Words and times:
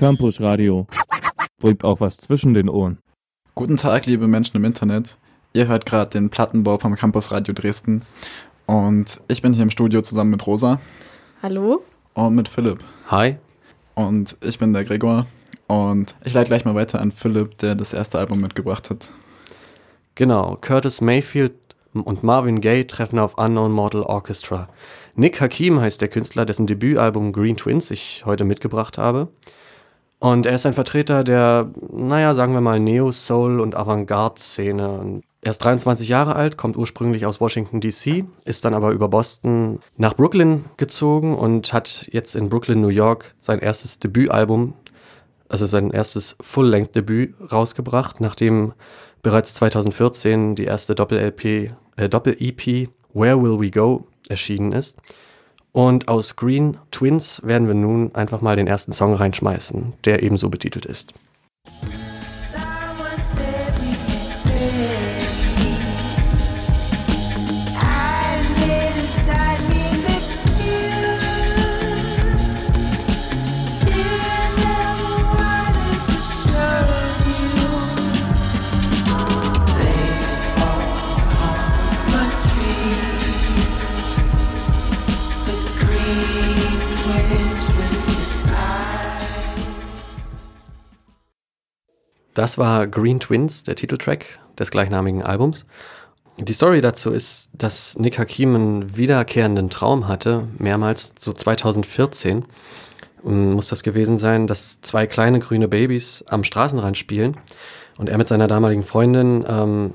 Campus 0.00 0.40
Radio. 0.40 0.86
Bringt 1.58 1.84
auch 1.84 2.00
was 2.00 2.16
zwischen 2.16 2.54
den 2.54 2.70
Ohren. 2.70 2.96
Guten 3.54 3.76
Tag, 3.76 4.06
liebe 4.06 4.28
Menschen 4.28 4.56
im 4.56 4.64
Internet. 4.64 5.18
Ihr 5.52 5.68
hört 5.68 5.84
gerade 5.84 6.08
den 6.08 6.30
Plattenbau 6.30 6.78
vom 6.78 6.96
Campus 6.96 7.30
Radio 7.30 7.52
Dresden. 7.52 8.00
Und 8.64 9.20
ich 9.28 9.42
bin 9.42 9.52
hier 9.52 9.62
im 9.62 9.68
Studio 9.68 10.00
zusammen 10.00 10.30
mit 10.30 10.46
Rosa. 10.46 10.80
Hallo. 11.42 11.82
Und 12.14 12.34
mit 12.34 12.48
Philipp. 12.48 12.82
Hi. 13.10 13.36
Und 13.94 14.38
ich 14.42 14.58
bin 14.58 14.72
der 14.72 14.84
Gregor. 14.84 15.26
Und 15.66 16.16
ich 16.24 16.32
leite 16.32 16.48
gleich 16.48 16.64
mal 16.64 16.74
weiter 16.74 16.98
an 16.98 17.12
Philipp, 17.12 17.58
der 17.58 17.74
das 17.74 17.92
erste 17.92 18.18
Album 18.18 18.40
mitgebracht 18.40 18.88
hat. 18.88 19.10
Genau, 20.14 20.56
Curtis 20.62 21.02
Mayfield 21.02 21.52
und 21.92 22.22
Marvin 22.22 22.62
Gaye 22.62 22.86
treffen 22.86 23.18
auf 23.18 23.36
Unknown 23.36 23.72
Mortal 23.72 24.04
Orchestra. 24.04 24.70
Nick 25.14 25.42
Hakim 25.42 25.78
heißt 25.78 26.00
der 26.00 26.08
Künstler, 26.08 26.46
dessen 26.46 26.66
Debütalbum 26.66 27.32
Green 27.34 27.58
Twins 27.58 27.90
ich 27.90 28.24
heute 28.24 28.44
mitgebracht 28.44 28.96
habe. 28.96 29.28
Und 30.20 30.44
er 30.44 30.54
ist 30.54 30.66
ein 30.66 30.74
Vertreter 30.74 31.24
der, 31.24 31.70
naja, 31.90 32.34
sagen 32.34 32.52
wir 32.52 32.60
mal, 32.60 32.78
Neo-Soul- 32.78 33.58
und 33.58 33.74
Avantgarde-Szene. 33.74 35.22
Er 35.40 35.50
ist 35.50 35.64
23 35.64 36.10
Jahre 36.10 36.36
alt, 36.36 36.58
kommt 36.58 36.76
ursprünglich 36.76 37.24
aus 37.24 37.40
Washington, 37.40 37.80
D.C., 37.80 38.26
ist 38.44 38.66
dann 38.66 38.74
aber 38.74 38.90
über 38.90 39.08
Boston 39.08 39.80
nach 39.96 40.12
Brooklyn 40.14 40.66
gezogen 40.76 41.34
und 41.34 41.72
hat 41.72 42.06
jetzt 42.12 42.36
in 42.36 42.50
Brooklyn, 42.50 42.82
New 42.82 42.88
York 42.88 43.34
sein 43.40 43.60
erstes 43.60 43.98
Debütalbum, 43.98 44.74
also 45.48 45.64
sein 45.64 45.90
erstes 45.90 46.36
Full-Length-Debüt 46.42 47.34
rausgebracht, 47.50 48.20
nachdem 48.20 48.74
bereits 49.22 49.54
2014 49.54 50.54
die 50.54 50.64
erste 50.64 50.94
Doppel-LP, 50.94 51.72
äh, 51.96 52.08
Doppel-EP 52.10 52.90
Where 53.14 53.42
Will 53.42 53.58
We 53.58 53.70
Go 53.70 54.06
erschienen 54.28 54.72
ist. 54.72 54.98
Und 55.72 56.08
aus 56.08 56.36
Green 56.36 56.78
Twins 56.90 57.42
werden 57.44 57.68
wir 57.68 57.74
nun 57.74 58.14
einfach 58.14 58.40
mal 58.40 58.56
den 58.56 58.66
ersten 58.66 58.92
Song 58.92 59.14
reinschmeißen, 59.14 59.92
der 60.04 60.22
ebenso 60.22 60.50
betitelt 60.50 60.84
ist. 60.84 61.14
Das 92.40 92.56
war 92.56 92.86
Green 92.86 93.20
Twins, 93.20 93.64
der 93.64 93.76
Titeltrack 93.76 94.24
des 94.58 94.70
gleichnamigen 94.70 95.22
Albums. 95.22 95.66
Die 96.38 96.54
Story 96.54 96.80
dazu 96.80 97.10
ist, 97.10 97.50
dass 97.52 97.98
Nick 97.98 98.18
Hakim 98.18 98.54
einen 98.54 98.96
wiederkehrenden 98.96 99.68
Traum 99.68 100.08
hatte, 100.08 100.48
mehrmals, 100.56 101.12
so 101.18 101.34
2014 101.34 102.46
muss 103.24 103.68
das 103.68 103.82
gewesen 103.82 104.16
sein, 104.16 104.46
dass 104.46 104.80
zwei 104.80 105.06
kleine 105.06 105.40
grüne 105.40 105.68
Babys 105.68 106.24
am 106.28 106.42
Straßenrand 106.42 106.96
spielen 106.96 107.36
und 107.98 108.08
er 108.08 108.16
mit 108.16 108.28
seiner 108.28 108.48
damaligen 108.48 108.84
Freundin 108.84 109.44
ähm, 109.46 109.92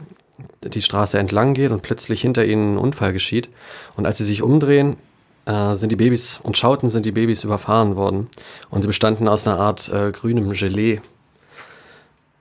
die 0.61 0.83
Straße 0.83 1.17
entlang 1.17 1.55
geht 1.55 1.71
und 1.71 1.81
plötzlich 1.81 2.21
hinter 2.21 2.45
ihnen 2.45 2.75
ein 2.75 2.77
Unfall 2.77 3.11
geschieht. 3.11 3.49
Und 3.95 4.05
als 4.05 4.19
sie 4.19 4.23
sich 4.23 4.43
umdrehen, 4.43 4.97
äh, 5.47 5.73
sind 5.73 5.91
die 5.91 5.95
Babys 5.95 6.39
und 6.43 6.59
schauten, 6.59 6.91
sind 6.91 7.07
die 7.07 7.11
Babys 7.11 7.43
überfahren 7.43 7.95
worden. 7.95 8.27
Und 8.69 8.83
sie 8.83 8.87
bestanden 8.87 9.27
aus 9.27 9.47
einer 9.47 9.59
Art 9.59 9.89
äh, 9.89 10.11
grünem 10.11 10.51
Gelee. 10.51 11.01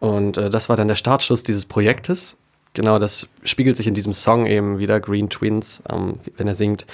Und 0.04 0.36
äh, 0.36 0.50
das 0.50 0.68
war 0.68 0.76
dann 0.76 0.88
der 0.88 0.96
Startschuss 0.96 1.44
dieses 1.44 1.64
Projektes. 1.64 2.36
Genau, 2.74 2.98
das 2.98 3.26
spiegelt 3.42 3.78
sich 3.78 3.86
in 3.86 3.94
diesem 3.94 4.12
Song 4.12 4.44
eben 4.44 4.78
wieder, 4.78 5.00
Green 5.00 5.30
Twins, 5.30 5.82
ähm, 5.88 6.16
wenn 6.36 6.46
er 6.46 6.54
singt, 6.54 6.84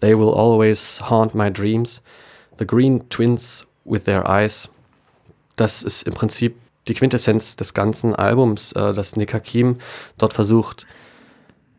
They 0.00 0.16
will 0.16 0.32
always 0.32 1.02
haunt 1.10 1.34
my 1.34 1.50
dreams, 1.50 2.00
the 2.60 2.66
green 2.66 3.08
twins 3.08 3.66
with 3.84 4.04
their 4.04 4.24
eyes. 4.24 4.68
Das 5.56 5.82
ist 5.82 6.04
im 6.04 6.14
Prinzip 6.14 6.54
die 6.86 6.94
Quintessenz 6.94 7.56
des 7.56 7.74
ganzen 7.74 8.14
Albums, 8.14 8.70
äh, 8.72 8.94
dass 8.94 9.16
Nick 9.16 9.34
Hakim 9.34 9.78
dort 10.16 10.32
versucht, 10.32 10.86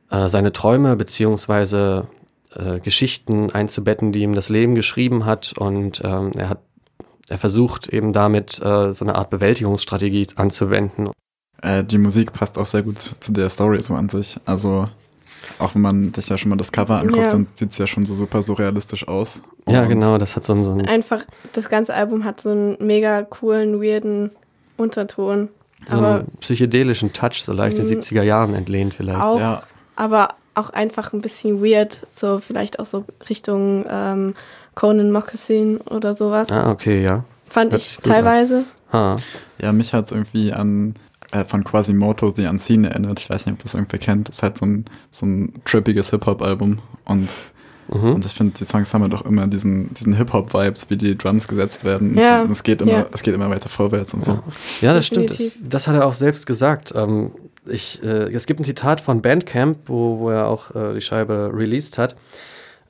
äh, 0.09 0.27
seine 0.27 0.51
Träume 0.51 0.97
beziehungsweise 0.97 2.07
äh, 2.53 2.81
Geschichten 2.81 3.49
einzubetten, 3.49 4.11
die 4.11 4.23
ihm 4.23 4.35
das 4.35 4.49
Leben 4.49 4.75
geschrieben 4.75 5.23
hat. 5.23 5.53
Und 5.57 6.01
ähm, 6.03 6.33
er 6.35 6.49
hat 6.49 6.59
er 7.29 7.37
versucht 7.37 7.87
eben 7.87 8.13
damit 8.13 8.59
äh, 8.61 8.93
so 8.93 9.05
eine 9.05 9.15
Art 9.15 9.29
Bewältigungsstrategie 9.29 10.27
anzuwenden. 10.35 11.09
Äh, 11.61 11.83
die 11.83 11.97
Musik 11.97 12.33
passt 12.33 12.57
auch 12.57 12.65
sehr 12.65 12.83
gut 12.83 12.97
zu 13.19 13.31
der 13.31 13.49
Story 13.49 13.81
so 13.81 13.93
an 13.93 14.09
sich. 14.09 14.37
Also 14.45 14.89
auch 15.59 15.75
wenn 15.75 15.81
man 15.81 16.13
sich 16.13 16.29
ja 16.29 16.37
schon 16.37 16.49
mal 16.49 16.57
das 16.57 16.71
Cover 16.71 16.99
anguckt, 16.99 17.17
ja. 17.17 17.29
dann 17.29 17.47
sieht 17.53 17.71
es 17.71 17.77
ja 17.77 17.87
schon 17.87 18.05
so 18.05 18.13
super 18.13 18.43
surrealistisch 18.43 19.07
aus. 19.07 19.41
Und 19.65 19.73
ja, 19.73 19.85
genau, 19.85 20.17
das 20.17 20.35
hat 20.35 20.43
so, 20.43 20.55
so 20.55 20.73
ein... 20.73 20.87
Einfach, 20.87 21.25
das 21.53 21.69
ganze 21.69 21.93
Album 21.93 22.25
hat 22.25 22.41
so 22.41 22.49
einen 22.49 22.77
mega 22.79 23.23
coolen, 23.23 23.81
weirden 23.81 24.31
Unterton. 24.77 25.49
So 25.85 25.97
aber, 25.97 26.15
einen 26.15 26.27
psychedelischen 26.39 27.13
Touch, 27.13 27.43
so 27.43 27.53
leicht 27.53 27.77
den 27.77 27.85
70er 27.85 28.23
Jahren 28.23 28.53
entlehnt 28.53 28.93
vielleicht. 28.93 29.21
Auch, 29.21 29.39
ja. 29.39 29.63
aber 29.95 30.35
auch 30.53 30.69
einfach 30.71 31.13
ein 31.13 31.21
bisschen 31.21 31.63
weird, 31.63 32.05
so 32.11 32.39
vielleicht 32.39 32.79
auch 32.79 32.85
so 32.85 33.05
Richtung 33.29 33.85
ähm, 33.89 34.35
Conan 34.75 35.11
Moccasin 35.11 35.77
oder 35.77 36.13
sowas. 36.13 36.51
Ah, 36.51 36.71
okay, 36.71 37.03
ja. 37.03 37.23
Fand 37.45 37.71
Hört 37.71 37.81
ich 37.81 37.97
teilweise. 37.97 38.63
Ha. 38.93 39.17
Ja, 39.61 39.71
mich 39.71 39.93
hat 39.93 40.05
es 40.05 40.11
irgendwie 40.11 40.53
an 40.53 40.95
äh, 41.31 41.45
von 41.45 41.63
Quasimoto 41.63 42.31
The 42.31 42.47
Unseen 42.47 42.85
erinnert. 42.85 43.19
Ich 43.19 43.29
weiß 43.29 43.45
nicht, 43.45 43.53
ob 43.53 43.63
das 43.63 43.73
irgendwer 43.73 43.99
kennt. 43.99 44.29
Das 44.29 44.37
ist 44.37 44.43
halt 44.43 44.57
so 44.57 44.65
ein, 44.65 44.85
so 45.11 45.25
ein 45.25 45.53
trippiges 45.65 46.09
Hip-Hop-Album 46.11 46.79
und 47.05 47.29
Mhm. 47.93 48.15
Und 48.15 48.25
ich 48.25 48.33
finde, 48.33 48.57
die 48.57 48.65
Songs 48.65 48.93
haben 48.93 49.01
ja 49.01 49.09
doch 49.09 49.25
immer 49.25 49.47
diesen, 49.47 49.93
diesen 49.93 50.13
Hip-Hop-Vibes, 50.15 50.89
wie 50.89 50.97
die 50.97 51.17
Drums 51.17 51.47
gesetzt 51.47 51.83
werden. 51.83 52.17
Ja. 52.17 52.43
Und 52.43 52.51
es 52.51 52.63
geht 52.63 52.81
immer, 52.81 52.91
ja. 52.91 53.07
es 53.11 53.21
geht 53.21 53.33
immer 53.33 53.49
weiter 53.49 53.69
vorwärts 53.69 54.13
und 54.13 54.23
so. 54.23 54.31
Ja, 54.31 54.43
ja 54.81 54.93
das 54.93 55.07
stimmt. 55.07 55.29
Das, 55.29 55.57
das, 55.61 55.87
hat 55.87 55.95
er 55.95 56.05
auch 56.05 56.13
selbst 56.13 56.45
gesagt. 56.45 56.93
Ähm, 56.95 57.31
ich, 57.65 58.01
äh, 58.03 58.31
es 58.31 58.45
gibt 58.45 58.59
ein 58.59 58.63
Zitat 58.63 59.01
von 59.01 59.21
Bandcamp, 59.21 59.77
wo, 59.85 60.19
wo 60.19 60.29
er 60.29 60.47
auch 60.47 60.73
äh, 60.73 60.93
die 60.93 61.01
Scheibe 61.01 61.51
released 61.53 61.97
hat. 61.97 62.15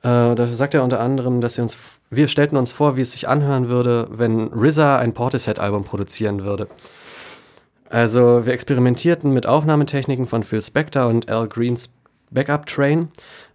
Äh, 0.04 0.36
da 0.36 0.48
sagt 0.48 0.74
er 0.74 0.84
unter 0.84 1.00
anderem, 1.00 1.42
dass 1.42 1.58
wir 1.58 1.64
uns, 1.64 1.78
wir 2.10 2.28
stellten 2.28 2.58
uns 2.58 2.72
vor, 2.72 2.98
wie 2.98 3.02
es 3.02 3.12
sich 3.12 3.28
anhören 3.28 3.70
würde, 3.70 4.08
wenn 4.12 4.52
RZA 4.54 4.98
ein 4.98 5.14
Portishead-Album 5.14 5.84
produzieren 5.84 6.44
würde. 6.44 6.68
Also 7.90 8.46
wir 8.46 8.54
experimentierten 8.54 9.32
mit 9.32 9.46
Aufnahmetechniken 9.46 10.26
von 10.26 10.44
Phil 10.44 10.62
Spector 10.62 11.08
und 11.08 11.30
Al 11.30 11.48
Greens 11.48 11.90
Backup 12.32 12.66
Train, 12.66 13.10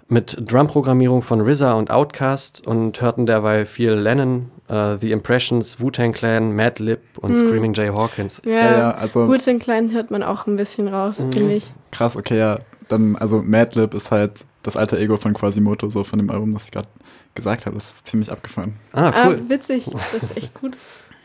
mit 0.09 0.37
Drum-Programmierung 0.41 1.23
von 1.23 1.41
RZA 1.41 1.73
und 1.73 1.91
Outkast 1.91 2.65
und 2.67 3.01
hörten 3.01 3.27
derweil 3.27 3.67
viel 3.67 3.93
Lennon, 3.93 4.53
uh, 4.71 4.97
The 4.97 5.11
Impressions, 5.11 5.81
Wu-Tang 5.81 6.13
Clan, 6.13 6.55
Madlib 6.55 7.01
und 7.21 7.33
mhm. 7.33 7.49
Screaming 7.49 7.75
Jay 7.75 7.89
Hawkins. 7.89 8.41
Ja, 8.45 8.53
ja, 8.53 8.78
ja 8.78 8.91
also 8.93 9.28
Wu-Tang 9.28 9.59
Clan 9.59 9.91
hört 9.93 10.11
man 10.11 10.23
auch 10.23 10.47
ein 10.47 10.57
bisschen 10.57 10.89
raus, 10.89 11.19
mhm. 11.19 11.33
finde 11.33 11.55
ich. 11.55 11.73
Krass, 11.91 12.17
okay, 12.17 12.39
ja. 12.39 12.59
Dann, 12.89 13.17
also 13.17 13.43
Madlib 13.43 13.95
ist 13.95 14.13
halt 14.13 14.33
das 14.66 14.77
alte 14.77 14.99
Ego 14.99 15.16
von 15.16 15.32
Quasimoto, 15.32 15.88
so 15.91 16.04
von 16.04 16.19
dem 16.19 16.31
Album, 16.31 16.53
das 16.53 16.65
ich 16.65 16.71
gerade 16.72 16.88
gesagt 17.34 17.66
habe. 17.66 17.77
Das 17.77 17.94
ist 17.94 18.06
ziemlich 18.06 18.31
abgefahren. 18.32 18.75
Ah, 18.93 19.27
cool. 19.27 19.41
Ah, 19.41 19.49
witzig. 19.49 19.88
Das 20.12 20.31
ist 20.31 20.37
echt 20.43 20.54
gut. 20.54 20.77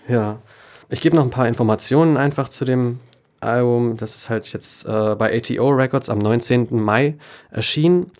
ja. 0.07 0.39
Ich 0.89 0.99
gebe 0.99 1.15
noch 1.15 1.23
ein 1.23 1.29
paar 1.29 1.47
Informationen 1.47 2.17
einfach 2.17 2.49
zu 2.49 2.65
dem 2.65 2.99
Album. 3.39 3.95
Das 3.95 4.15
ist 4.15 4.29
halt 4.29 4.51
jetzt 4.51 4.85
äh, 4.85 5.15
bei 5.15 5.35
ATO 5.35 5.69
Records 5.69 6.09
am 6.09 6.19
19. 6.19 6.67
Mai 6.71 7.15
erschienen. 7.49 8.11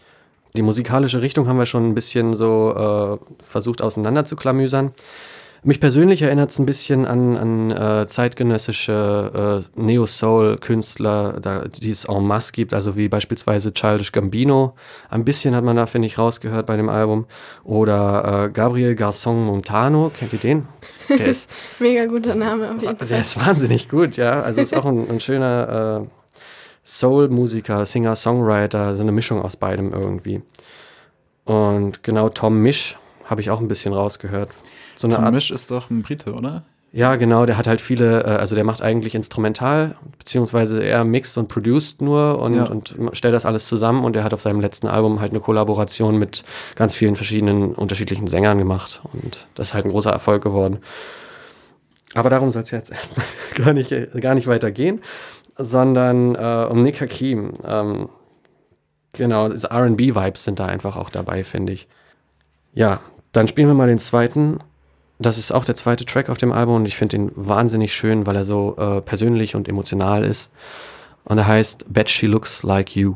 Die 0.56 0.62
musikalische 0.62 1.22
Richtung 1.22 1.48
haben 1.48 1.60
wir 1.60 1.66
schon 1.66 1.90
ein 1.90 1.96
bisschen 1.96 2.34
so 2.34 2.74
äh, 2.74 3.44
versucht 3.44 3.82
auseinander 3.82 4.26
zu 4.26 4.36
klamüsern. 4.36 4.94
Mich 5.64 5.80
persönlich 5.80 6.24
erinnert 6.24 6.50
es 6.50 6.58
ein 6.58 6.66
bisschen 6.66 7.06
an, 7.06 7.38
an 7.38 7.70
äh, 7.70 8.08
zeitgenössische 8.08 9.64
äh, 9.78 9.80
Neo-Soul-Künstler, 9.80 11.40
die 11.80 11.92
es 11.92 12.06
en 12.06 12.26
masse 12.26 12.52
gibt, 12.52 12.74
also 12.74 12.96
wie 12.96 13.08
beispielsweise 13.08 13.72
Childish 13.72 14.12
Gambino. 14.12 14.74
Ein 15.12 15.24
bisschen 15.24 15.56
hat 15.56 15.64
man 15.64 15.76
da, 15.76 15.86
finde 15.86 16.08
ich, 16.08 16.18
rausgehört 16.18 16.66
bei 16.66 16.78
dem 16.78 16.90
Album. 16.90 17.28
Oder 17.64 18.46
äh, 18.46 18.50
Gabriel 18.50 18.96
Garçon 18.96 19.36
Montano, 19.36 20.12
kennt 20.18 20.34
ihr 20.34 20.40
den? 20.40 20.68
Der 21.10 21.28
ist 21.28 21.48
Mega 21.80 22.08
guter 22.08 22.34
Name 22.34 22.72
auf 22.72 22.82
jeden 22.82 22.98
Fall. 22.98 23.08
Der 23.08 23.22
ist 23.22 23.38
wahnsinnig 23.38 23.88
gut, 23.88 24.18
ja. 24.18 24.42
Also 24.42 24.62
ist 24.62 24.76
auch 24.76 24.86
ein, 24.86 25.12
ein 25.12 25.20
schöner 25.20 26.02
äh, 26.02 26.08
Soul-Musiker, 26.84 27.86
Singer, 27.86 28.16
Songwriter, 28.16 28.96
so 28.96 29.04
eine 29.04 29.12
Mischung 29.12 29.44
aus 29.44 29.58
beidem 29.58 29.94
irgendwie. 29.94 30.42
Und 31.46 32.02
genau 32.02 32.30
Tom 32.30 32.64
Misch 32.64 32.98
habe 33.26 33.42
ich 33.42 33.52
auch 33.52 33.60
ein 33.60 33.68
bisschen 33.68 33.94
rausgehört. 33.94 34.50
So 34.96 35.08
eine 35.08 35.16
Tom 35.16 35.26
Art, 35.26 35.34
Misch 35.34 35.52
ist 35.52 35.72
doch 35.72 35.90
ein 35.90 36.02
Brite, 36.04 36.34
oder? 36.34 36.64
Ja, 36.94 37.16
genau, 37.16 37.46
der 37.46 37.58
hat 37.58 37.68
halt 37.68 37.80
viele, 37.80 38.24
äh, 38.24 38.32
also 38.32 38.54
der 38.54 38.66
macht 38.66 38.82
eigentlich 38.82 39.16
instrumental, 39.16 39.96
beziehungsweise 40.20 40.84
er 40.84 41.06
mixt 41.06 41.38
und 41.38 41.48
produced 41.48 42.02
nur 42.02 42.40
und, 42.40 42.56
ja. 42.56 42.66
und 42.66 42.96
stellt 43.14 43.34
das 43.34 43.46
alles 43.46 43.68
zusammen 43.68 44.04
und 44.04 44.18
er 44.18 44.26
hat 44.26 44.34
auf 44.34 44.42
seinem 44.42 44.60
letzten 44.60 44.88
Album 44.88 45.22
halt 45.22 45.32
eine 45.32 45.40
Kollaboration 45.40 46.18
mit 46.18 46.44
ganz 46.76 46.94
vielen 46.94 47.16
verschiedenen 47.16 47.76
unterschiedlichen 47.76 48.28
Sängern 48.28 48.58
gemacht 48.58 49.02
und 49.14 49.48
das 49.56 49.70
ist 49.70 49.74
halt 49.74 49.86
ein 49.86 49.92
großer 49.92 50.12
Erfolg 50.12 50.44
geworden. 50.44 50.80
Aber 52.14 52.30
darum 52.30 52.52
soll 52.52 52.64
es 52.64 52.72
jetzt 52.72 52.92
erstmal 52.92 53.26
gar 53.56 53.74
nicht, 53.74 53.96
gar 54.20 54.36
nicht 54.36 54.48
weiter 54.48 54.72
gehen, 54.72 55.00
sondern 55.58 56.36
äh, 56.36 56.68
um 56.70 56.84
Nick 56.84 57.00
Hakim. 57.00 57.54
Ähm, 57.66 58.10
genau, 59.14 59.48
RB-Vibes 59.48 60.44
sind 60.44 60.60
da 60.60 60.66
einfach 60.66 60.98
auch 60.98 61.10
dabei, 61.10 61.46
finde 61.46 61.72
ich. 61.72 61.88
Ja, 62.74 63.00
dann 63.32 63.48
spielen 63.48 63.68
wir 63.68 63.76
mal 63.76 63.88
den 63.88 64.00
zweiten. 64.00 64.60
Das 65.22 65.38
ist 65.38 65.52
auch 65.52 65.66
der 65.66 65.76
zweite 65.76 66.06
Track 66.06 66.30
auf 66.30 66.38
dem 66.38 66.52
Album 66.52 66.78
und 66.78 66.88
ich 66.88 66.96
finde 66.96 67.18
ihn 67.18 67.32
wahnsinnig 67.36 67.94
schön, 67.94 68.26
weil 68.26 68.36
er 68.36 68.44
so 68.44 68.76
äh, 68.78 69.02
persönlich 69.02 69.56
und 69.56 69.68
emotional 69.68 70.24
ist. 70.24 70.50
Und 71.26 71.38
er 71.38 71.48
heißt 71.48 71.86
Bet 71.90 72.10
She 72.10 72.26
Looks 72.26 72.64
Like 72.64 72.96
You. 72.96 73.16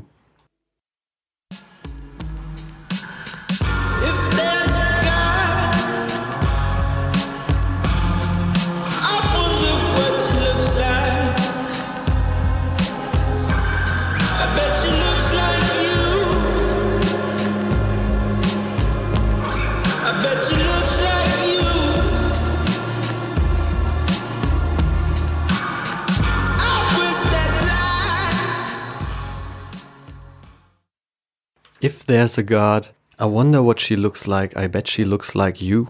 If 31.85 32.03
there's 32.07 32.35
a 32.39 32.41
God, 32.41 32.89
I 33.19 33.25
wonder 33.25 33.63
what 33.63 33.79
she 33.79 33.95
looks 33.95 34.25
like. 34.25 34.57
I 34.57 34.67
bet 34.67 34.89
she 34.89 35.03
looks 35.03 35.35
like 35.35 35.61
you. 35.61 35.85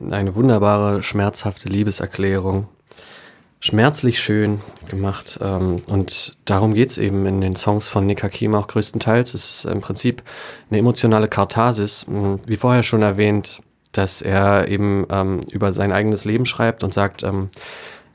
Eine 0.00 0.34
wunderbare, 0.34 1.02
schmerzhafte 1.02 1.68
Liebeserklärung. 1.68 2.68
Schmerzlich 3.58 4.18
schön 4.18 4.62
gemacht. 4.88 5.38
Ähm, 5.42 5.82
und 5.88 6.38
darum 6.46 6.72
geht 6.72 6.88
es 6.88 6.96
eben 6.96 7.26
in 7.26 7.42
den 7.42 7.54
Songs 7.54 7.90
von 7.90 8.06
Nick 8.06 8.22
Hakim 8.22 8.54
auch 8.54 8.66
größtenteils. 8.66 9.34
Es 9.34 9.50
ist 9.50 9.64
im 9.66 9.82
Prinzip 9.82 10.22
eine 10.70 10.78
emotionale 10.78 11.28
Katharsis. 11.28 12.06
Hm, 12.06 12.40
wie 12.46 12.56
vorher 12.56 12.82
schon 12.82 13.02
erwähnt, 13.02 13.60
dass 13.92 14.22
er 14.22 14.68
eben 14.68 15.06
ähm, 15.10 15.40
über 15.50 15.74
sein 15.74 15.92
eigenes 15.92 16.24
Leben 16.24 16.46
schreibt 16.46 16.82
und 16.82 16.94
sagt, 16.94 17.24
ähm, 17.24 17.50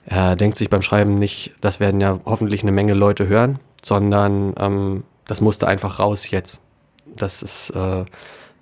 er 0.07 0.35
denkt 0.35 0.57
sich 0.57 0.71
beim 0.71 0.81
Schreiben 0.81 1.19
nicht, 1.19 1.53
das 1.61 1.79
werden 1.79 2.01
ja 2.01 2.19
hoffentlich 2.25 2.63
eine 2.63 2.71
Menge 2.71 2.95
Leute 2.95 3.27
hören, 3.27 3.59
sondern 3.83 4.55
ähm, 4.57 5.03
das 5.27 5.39
musste 5.39 5.67
einfach 5.67 5.99
raus 5.99 6.31
jetzt. 6.31 6.64
Das 7.17 7.41
ist 7.41 7.69
äh, 7.71 8.05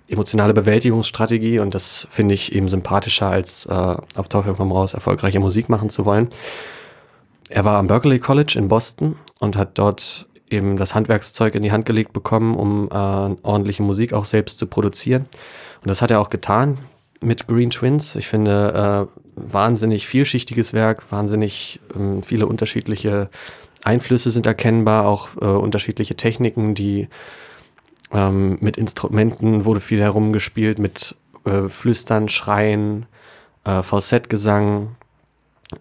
emotionale 0.08 0.54
Bewältigungsstrategie 0.54 1.58
und 1.58 1.74
das 1.74 2.06
finde 2.10 2.34
ich 2.34 2.54
eben 2.54 2.68
sympathischer, 2.68 3.28
als 3.28 3.66
äh, 3.66 3.72
auf 3.72 4.28
Teufel 4.28 4.54
komm 4.54 4.72
raus 4.72 4.94
erfolgreiche 4.94 5.40
Musik 5.40 5.68
machen 5.68 5.88
zu 5.88 6.04
wollen. 6.04 6.28
Er 7.48 7.64
war 7.64 7.78
am 7.78 7.86
Berkeley 7.86 8.18
College 8.18 8.54
in 8.56 8.68
Boston 8.68 9.16
und 9.38 9.56
hat 9.56 9.78
dort 9.78 10.26
eben 10.50 10.76
das 10.76 10.94
Handwerkszeug 10.94 11.54
in 11.54 11.62
die 11.62 11.72
Hand 11.72 11.86
gelegt 11.86 12.12
bekommen, 12.12 12.54
um 12.54 12.88
äh, 12.88 12.94
ordentliche 13.42 13.82
Musik 13.82 14.12
auch 14.12 14.24
selbst 14.24 14.58
zu 14.58 14.66
produzieren. 14.66 15.26
Und 15.82 15.88
das 15.88 16.02
hat 16.02 16.10
er 16.10 16.20
auch 16.20 16.30
getan 16.30 16.78
mit 17.22 17.46
Green 17.46 17.70
Twins. 17.70 18.16
Ich 18.16 18.28
finde, 18.28 19.08
äh, 19.08 19.20
wahnsinnig 19.36 20.06
vielschichtiges 20.06 20.72
Werk, 20.72 21.10
wahnsinnig 21.10 21.80
äh, 21.94 22.22
viele 22.22 22.46
unterschiedliche 22.46 23.30
Einflüsse 23.82 24.30
sind 24.30 24.46
erkennbar, 24.46 25.06
auch 25.06 25.28
äh, 25.40 25.44
unterschiedliche 25.44 26.16
Techniken, 26.16 26.74
die 26.74 27.08
ähm, 28.14 28.56
mit 28.60 28.76
Instrumenten 28.76 29.64
wurde 29.64 29.80
viel 29.80 30.00
herumgespielt, 30.00 30.78
mit 30.78 31.16
äh, 31.44 31.68
Flüstern, 31.68 32.28
Schreien, 32.28 33.06
äh, 33.64 33.82
Falsettgesang 33.82 34.96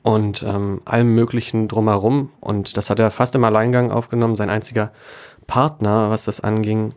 und 0.01 0.43
ähm, 0.43 0.81
allem 0.85 1.13
Möglichen 1.13 1.67
drumherum. 1.67 2.31
Und 2.41 2.75
das 2.75 2.89
hat 2.89 2.99
er 2.99 3.11
fast 3.11 3.35
im 3.35 3.43
Alleingang 3.43 3.91
aufgenommen. 3.91 4.35
Sein 4.35 4.49
einziger 4.49 4.91
Partner, 5.47 6.09
was 6.09 6.25
das 6.25 6.41
anging, 6.41 6.93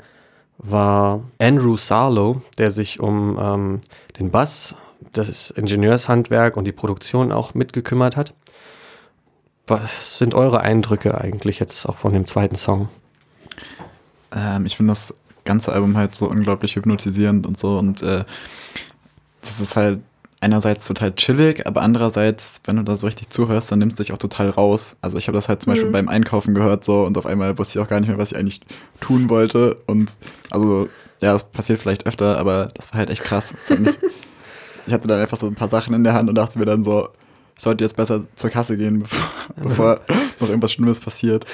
war 0.59 1.23
Andrew 1.39 1.77
Sarlow, 1.77 2.41
der 2.57 2.71
sich 2.71 2.99
um 2.99 3.39
ähm, 3.41 3.81
den 4.19 4.31
Bass, 4.31 4.75
das 5.13 5.51
Ingenieurshandwerk 5.51 6.57
und 6.57 6.65
die 6.65 6.73
Produktion 6.73 7.31
auch 7.31 7.53
mitgekümmert 7.53 8.17
hat. 8.17 8.33
Was 9.67 10.19
sind 10.19 10.35
eure 10.35 10.61
Eindrücke 10.61 11.21
eigentlich 11.21 11.59
jetzt 11.59 11.87
auch 11.87 11.97
von 11.97 12.13
dem 12.13 12.25
zweiten 12.25 12.57
Song? 12.57 12.89
Ähm, 14.35 14.65
ich 14.65 14.77
finde 14.77 14.93
das 14.93 15.13
ganze 15.47 15.73
Album 15.73 15.97
halt 15.97 16.15
so 16.15 16.29
unglaublich 16.29 16.77
hypnotisierend 16.77 17.47
und 17.47 17.57
so. 17.57 17.79
Und 17.79 18.03
äh, 18.03 18.25
das 19.41 19.61
ist 19.61 19.77
halt 19.77 20.01
einerseits 20.41 20.87
total 20.87 21.15
chillig, 21.15 21.67
aber 21.67 21.81
andererseits, 21.81 22.61
wenn 22.65 22.77
du 22.77 22.83
da 22.83 22.97
so 22.97 23.07
richtig 23.07 23.31
zuhörst, 23.31 23.73
dann 23.73 23.79
nimmst 23.79 23.99
du 23.99 24.03
dich 24.03 24.13
auch 24.13 24.19
total 24.19 24.51
raus. 24.51 24.97
Also 25.01 25.17
ich 25.17 25.29
habe 25.29 25.37
das 25.37 25.49
halt 25.49 25.63
zum 25.63 25.71
mhm. 25.71 25.75
Beispiel 25.75 25.93
beim 25.93 26.09
Einkaufen 26.09 26.55
gehört 26.55 26.85
so 26.85 27.05
und 27.05 27.17
auf 27.17 27.27
einmal 27.27 27.57
wusste 27.59 27.79
ich 27.79 27.85
auch 27.85 27.89
gar 27.89 28.01
nicht 28.01 28.09
mehr, 28.09 28.19
was 28.19 28.33
ich 28.33 28.39
eigentlich 28.39 28.61
tun 29.01 29.31
wollte. 29.31 29.77
Und 29.87 30.13
also, 30.51 30.89
ja, 31.23 31.33
das 31.33 31.45
passiert 31.45 31.81
vielleicht 31.81 32.07
öfter, 32.07 32.39
aber 32.39 32.71
das 32.75 32.93
war 32.93 32.99
halt 32.99 33.11
echt 33.11 33.23
krass. 33.23 33.55
Mich, 33.79 33.99
ich 34.87 34.93
hatte 34.93 35.09
dann 35.09 35.21
einfach 35.21 35.39
so 35.39 35.47
ein 35.47 35.55
paar 35.55 35.69
Sachen 35.69 35.95
in 35.95 36.05
der 36.05 36.13
Hand 36.13 36.29
und 36.29 36.35
dachte 36.35 36.59
mir 36.59 36.67
dann 36.67 36.85
so, 36.85 37.09
sollte 37.59 37.85
jetzt 37.85 37.97
besser 37.97 38.25
zur 38.37 38.51
Kasse 38.51 38.77
gehen, 38.77 39.03
bevor, 39.57 40.01
bevor 40.07 40.17
noch 40.41 40.49
irgendwas 40.49 40.73
Schlimmes 40.73 41.01
passiert. 41.01 41.45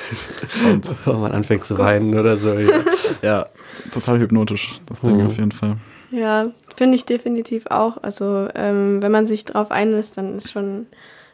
Und 0.66 0.82
bevor 0.88 1.14
man 1.14 1.32
anfängt 1.32 1.64
zu 1.64 1.78
weinen 1.78 2.18
oder 2.18 2.36
so. 2.36 2.54
Ja, 2.54 2.80
ja 3.22 3.46
total 3.92 4.18
hypnotisch, 4.18 4.80
das 4.86 5.00
Ding 5.00 5.18
mhm. 5.18 5.26
auf 5.26 5.36
jeden 5.36 5.52
Fall. 5.52 5.76
Ja, 6.10 6.48
finde 6.76 6.96
ich 6.96 7.04
definitiv 7.04 7.66
auch. 7.70 8.02
Also, 8.02 8.48
ähm, 8.54 9.02
wenn 9.02 9.12
man 9.12 9.26
sich 9.26 9.44
drauf 9.44 9.70
einlässt, 9.70 10.18
dann 10.18 10.36
ist 10.36 10.50
schon, 10.50 10.86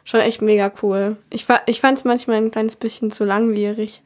schon 0.05 0.21
echt 0.21 0.41
mega 0.41 0.71
cool. 0.81 1.17
Ich, 1.29 1.45
ich 1.65 1.81
fand 1.81 1.97
es 1.97 2.05
manchmal 2.05 2.37
ein 2.37 2.51
kleines 2.51 2.75
bisschen 2.75 3.11
zu 3.11 3.25
langwierig. 3.25 4.01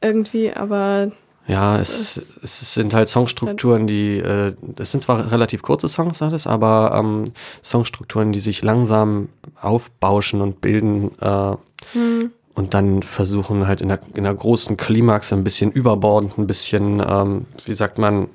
Irgendwie, 0.00 0.52
aber 0.52 1.12
ja, 1.46 1.78
es, 1.78 2.16
es 2.42 2.74
sind 2.74 2.94
halt 2.94 3.08
Songstrukturen, 3.08 3.86
die, 3.86 4.18
äh, 4.18 4.54
es 4.78 4.92
sind 4.92 5.00
zwar 5.00 5.32
relativ 5.32 5.62
kurze 5.62 5.88
Songs 5.88 6.22
alles, 6.22 6.46
aber 6.46 6.92
ähm, 6.94 7.24
Songstrukturen, 7.64 8.32
die 8.32 8.40
sich 8.40 8.62
langsam 8.62 9.28
aufbauschen 9.60 10.40
und 10.40 10.60
bilden 10.60 11.10
äh, 11.20 11.56
hm. 11.92 12.30
und 12.54 12.74
dann 12.74 13.02
versuchen 13.02 13.66
halt 13.66 13.80
in 13.80 13.88
der, 13.88 13.98
in 14.14 14.22
der 14.24 14.34
großen 14.34 14.76
Klimax 14.76 15.32
ein 15.32 15.42
bisschen 15.42 15.72
überbordend, 15.72 16.38
ein 16.38 16.46
bisschen, 16.46 17.02
ähm, 17.06 17.46
wie 17.64 17.74
sagt 17.74 17.98
man, 17.98 18.28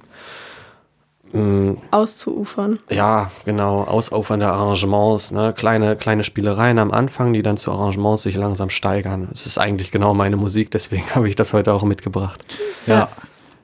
Auszuufern. 1.92 2.80
Ja, 2.90 3.32
genau, 3.46 3.84
ausufernde 3.84 4.48
Arrangements, 4.48 5.32
ne? 5.32 5.54
kleine, 5.54 5.96
kleine 5.96 6.24
Spielereien 6.24 6.80
am 6.80 6.92
Anfang, 6.92 7.34
die 7.34 7.44
dann 7.44 7.58
zu 7.58 7.72
Arrangements 7.72 8.24
sich 8.24 8.36
langsam 8.36 8.70
steigern. 8.70 9.28
Es 9.32 9.46
ist 9.46 9.58
eigentlich 9.58 9.92
genau 9.92 10.14
meine 10.14 10.38
Musik, 10.38 10.72
deswegen 10.72 11.04
habe 11.16 11.28
ich 11.28 11.36
das 11.36 11.54
heute 11.54 11.74
auch 11.74 11.84
mitgebracht. 11.84 12.44
Ja, 12.86 12.94
ja. 12.94 13.10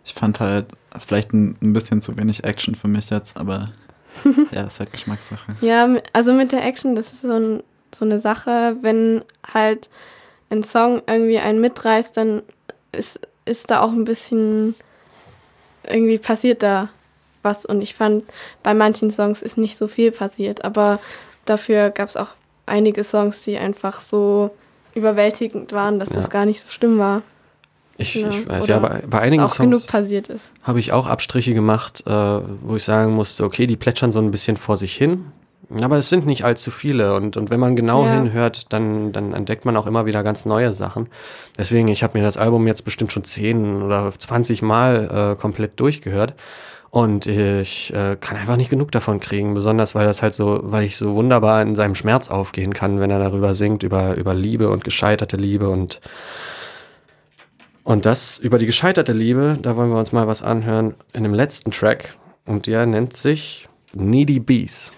ich 0.04 0.14
fand 0.14 0.40
halt 0.40 0.68
vielleicht 1.00 1.34
ein, 1.34 1.56
ein, 1.62 1.74
bisschen 1.74 2.02
zu 2.02 2.18
wenig 2.18 2.44
Action 2.44 2.76
für 2.76 2.88
mich 2.88 3.10
jetzt, 3.10 3.38
aber 3.38 3.70
ja, 4.52 4.64
ist 4.64 4.80
halt 4.80 4.92
Geschmackssache. 4.92 5.56
Ja, 5.62 5.90
also 6.12 6.34
mit 6.34 6.52
der 6.52 6.66
Action, 6.66 6.96
das 6.96 7.14
ist 7.14 7.22
so, 7.22 7.32
ein, 7.32 7.64
so 7.94 8.06
eine 8.06 8.20
Sache, 8.20 8.76
wenn 8.82 9.24
halt 9.54 9.90
ein 10.50 10.64
Song 10.64 11.02
irgendwie 11.08 11.40
einen 11.40 11.62
mitreißt, 11.62 12.16
dann 12.18 12.44
ist, 12.92 13.20
ist 13.46 13.72
da 13.72 13.82
auch 13.82 13.92
ein 13.92 14.06
bisschen 14.06 14.76
irgendwie 15.88 16.18
passiert 16.18 16.62
da 16.64 16.90
was. 17.44 17.66
Und 17.66 17.82
ich 17.82 17.94
fand, 17.94 18.24
bei 18.64 18.74
manchen 18.74 19.12
Songs 19.12 19.42
ist 19.42 19.58
nicht 19.58 19.78
so 19.78 19.88
viel 19.88 20.12
passiert, 20.12 20.64
aber 20.64 21.00
dafür 21.46 21.90
gab 21.90 22.10
es 22.10 22.18
auch 22.18 22.30
einige 22.66 23.04
Songs, 23.04 23.44
die 23.44 23.58
einfach 23.58 24.02
so 24.02 24.52
überwältigend 24.96 25.72
waren, 25.74 26.00
dass 26.00 26.10
ja. 26.10 26.16
das 26.16 26.30
gar 26.30 26.46
nicht 26.46 26.62
so 26.62 26.70
schlimm 26.70 27.00
war. 27.00 27.22
Ich, 27.98 28.16
ja. 28.16 28.30
ich 28.30 28.48
weiß, 28.48 28.64
Oder 28.64 28.74
ja, 28.74 28.80
bei, 28.80 29.04
bei 29.08 29.20
einigen 29.20 29.44
auch 29.44 29.54
Songs 29.54 29.86
passiert 29.86 30.28
ist. 30.28 30.52
habe 30.64 30.80
ich 30.80 30.94
auch 30.94 31.06
Abstriche 31.06 31.54
gemacht, 31.54 32.04
äh, 32.08 32.12
wo 32.12 32.76
ich 32.76 32.84
sagen 32.84 33.14
musste, 33.14 33.44
okay, 33.44 33.68
die 33.68 33.76
plätschern 33.76 34.12
so 34.12 34.20
ein 34.20 34.32
bisschen 34.32 34.58
vor 34.58 34.78
sich 34.78 34.96
hin, 34.96 35.26
aber 35.82 35.98
es 35.98 36.10
sind 36.10 36.26
nicht 36.26 36.44
allzu 36.44 36.72
viele 36.72 37.14
und, 37.16 37.38
und 37.38 37.50
wenn 37.52 37.60
man 37.60 37.76
genau 37.76 38.06
ja. 38.06 38.14
hinhört, 38.14 38.74
dann, 38.74 39.12
dann 39.12 39.34
entdeckt 39.34 39.66
man 39.66 39.78
auch 39.78 39.86
immer 39.86 40.06
wieder 40.06 40.24
ganz 40.24 40.46
neue 40.46 40.74
Sachen. 40.74 41.08
Deswegen, 41.58 41.88
ich 41.88 42.04
habe 42.04 42.18
mir 42.18 42.24
das 42.24 42.38
Album 42.38 42.66
jetzt 42.66 42.84
bestimmt 42.84 43.12
schon 43.12 43.24
10 43.24 43.84
oder 43.84 44.12
20 44.12 44.64
Mal 44.64 45.34
äh, 45.34 45.40
komplett 45.40 45.80
durchgehört 45.80 46.34
und 46.94 47.26
ich 47.26 47.92
äh, 47.92 48.18
kann 48.22 48.38
einfach 48.38 48.56
nicht 48.56 48.70
genug 48.70 48.92
davon 48.92 49.20
kriegen, 49.20 49.56
besonders 49.56 49.96
weil 49.96 50.06
das 50.06 50.22
halt 50.22 50.36
so, 50.36 50.60
weil 50.62 50.84
ich 50.84 50.96
so 50.96 51.16
wunderbar 51.16 51.60
in 51.64 51.76
seinem 51.76 51.96
Schmerz 51.96 52.30
aufgehen 52.30 52.72
kann, 52.72 53.00
wenn 53.00 53.10
er 53.10 53.18
darüber 53.18 53.56
singt, 53.56 53.82
über, 53.82 54.14
über 54.14 54.36
Liebe 54.36 54.70
und 54.70 54.84
gescheiterte 54.84 55.36
Liebe 55.36 55.70
und 55.70 56.02
und 57.82 58.06
das 58.06 58.38
über 58.38 58.60
die 58.60 58.68
gescheiterte 58.68 59.12
Liebe, 59.12 59.56
da 59.60 59.76
wollen 59.76 59.90
wir 59.90 59.98
uns 59.98 60.12
mal 60.12 60.28
was 60.28 60.44
anhören 60.44 60.94
in 61.14 61.24
dem 61.24 61.34
letzten 61.34 61.72
Track 61.72 62.16
und 62.46 62.68
der 62.68 62.86
nennt 62.86 63.14
sich 63.14 63.68
Needy 63.94 64.40
Bees. 64.40 64.92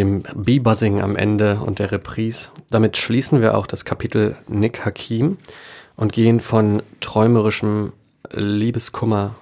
Dem 0.00 0.22
Bee-Buzzing 0.34 1.02
am 1.02 1.14
Ende 1.14 1.60
und 1.60 1.78
der 1.78 1.92
Reprise. 1.92 2.48
Damit 2.70 2.96
schließen 2.96 3.42
wir 3.42 3.56
auch 3.56 3.66
das 3.66 3.84
Kapitel 3.84 4.36
Nick 4.48 4.84
Hakim 4.84 5.36
und 5.94 6.12
gehen 6.12 6.40
von 6.40 6.82
träumerischem 7.00 7.92
Liebeskummer 8.32 9.34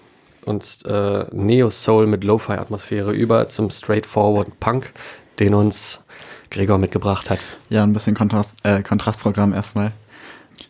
und 0.45 0.79
äh, 0.87 1.27
Neo-Soul 1.31 2.09
mit 2.09 2.25
Lo-Fi-Atmosphäre 2.25 3.13
über 3.13 3.47
zum 3.47 3.71
straightforward 3.71 4.59
Punk, 4.59 4.93
den 5.39 5.55
uns 5.55 6.01
Gregor 6.51 6.79
mitgebracht 6.79 7.31
hat. 7.31 7.39
Ja, 7.69 7.85
ein 7.85 7.93
bisschen 7.93 8.17
Kontrast, 8.17 8.59
äh, 8.65 8.83
Kontrastprogramm 8.83 9.53
erstmal. 9.53 9.93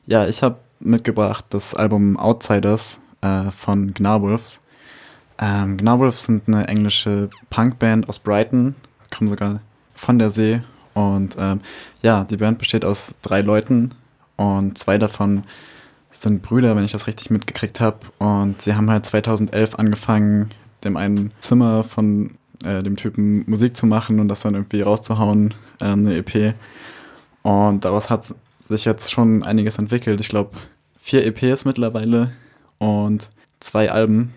Ja, 0.07 0.27
ich 0.27 0.43
habe 0.43 0.59
mitgebracht 0.81 1.47
das 1.49 1.75
Album 1.75 2.19
Outsiders 2.19 3.01
äh, 3.23 3.51
von 3.53 3.95
Gnarwolves. 3.95 4.61
Ähm, 5.41 5.79
Gnarwolves 5.79 6.25
sind 6.25 6.49
eine 6.49 6.69
englische 6.69 7.31
Punkband 7.49 8.09
aus 8.09 8.19
Brighton, 8.19 8.75
kommen 9.11 9.31
sogar 9.31 9.61
von 9.99 10.19
der 10.19 10.31
See. 10.31 10.63
Und 10.95 11.37
ähm, 11.39 11.61
ja, 12.03 12.25
die 12.25 12.37
Band 12.37 12.59
besteht 12.59 12.85
aus 12.85 13.15
drei 13.23 13.43
Leuten 13.43 13.93
und 14.37 14.79
zwei 14.79 14.99
davon 14.99 15.45
sind 16.11 16.43
Brüder, 16.43 16.75
wenn 16.75 16.85
ich 16.85 16.93
das 16.93 17.07
richtig 17.07 17.31
mitgekriegt 17.31 17.81
habe. 17.81 17.99
Und 18.19 18.63
sie 18.63 18.75
haben 18.75 18.91
halt 18.91 19.07
2011 19.07 19.75
angefangen, 19.79 20.51
dem 20.85 20.97
einen 20.97 21.33
Zimmer 21.41 21.85
von 21.85 22.37
äh, 22.65 22.83
dem 22.83 22.97
Typen 22.97 23.45
Musik 23.49 23.77
zu 23.77 23.87
machen 23.87 24.21
und 24.21 24.29
das 24.29 24.41
dann 24.41 24.55
irgendwie 24.55 24.81
rauszuhauen, 24.81 25.55
äh, 25.81 25.87
eine 25.87 26.17
EP. 26.17 26.55
Und 27.43 27.85
daraus 27.85 28.11
hat 28.11 28.35
sich 28.61 28.85
jetzt 28.85 29.11
schon 29.11 29.43
einiges 29.43 29.79
entwickelt. 29.79 30.21
Ich 30.21 30.29
glaube, 30.29 30.57
vier 31.01 31.25
EPs 31.27 31.65
mittlerweile 31.65 32.33
und 32.79 33.31
zwei 33.61 33.91
Alben. 33.91 34.33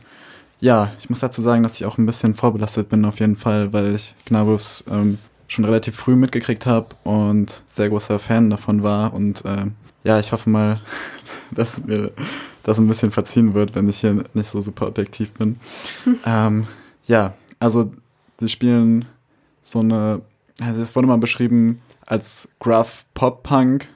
Ja, 0.59 0.93
ich 0.99 1.09
muss 1.09 1.19
dazu 1.19 1.41
sagen, 1.41 1.63
dass 1.63 1.75
ich 1.75 1.85
auch 1.85 1.97
ein 1.97 2.05
bisschen 2.05 2.35
vorbelastet 2.35 2.89
bin 2.89 3.03
auf 3.05 3.19
jeden 3.19 3.35
Fall, 3.35 3.73
weil 3.73 3.95
ich 3.95 4.13
Gnabus 4.25 4.83
ähm, 4.89 5.17
schon 5.51 5.65
relativ 5.65 5.95
früh 5.95 6.15
mitgekriegt 6.15 6.65
habe 6.65 6.87
und 7.03 7.61
sehr 7.65 7.89
großer 7.89 8.19
Fan 8.19 8.49
davon 8.49 8.83
war. 8.83 9.13
Und 9.13 9.43
äh, 9.45 9.65
ja, 10.03 10.19
ich 10.19 10.31
hoffe 10.31 10.49
mal, 10.49 10.81
dass 11.51 11.77
mir 11.77 12.11
das 12.63 12.77
ein 12.77 12.87
bisschen 12.87 13.11
verziehen 13.11 13.53
wird, 13.53 13.75
wenn 13.75 13.89
ich 13.89 13.99
hier 13.99 14.23
nicht 14.33 14.51
so 14.51 14.61
super 14.61 14.87
objektiv 14.87 15.31
bin. 15.33 15.59
ähm, 16.25 16.67
ja, 17.05 17.33
also 17.59 17.91
sie 18.39 18.49
spielen 18.49 19.05
so 19.63 19.79
eine, 19.79 20.21
also 20.59 20.81
es 20.81 20.95
wurde 20.95 21.07
mal 21.07 21.17
beschrieben 21.17 21.81
als 22.05 22.47
Gruff 22.59 23.05
Pop 23.13 23.43
Punk 23.43 23.89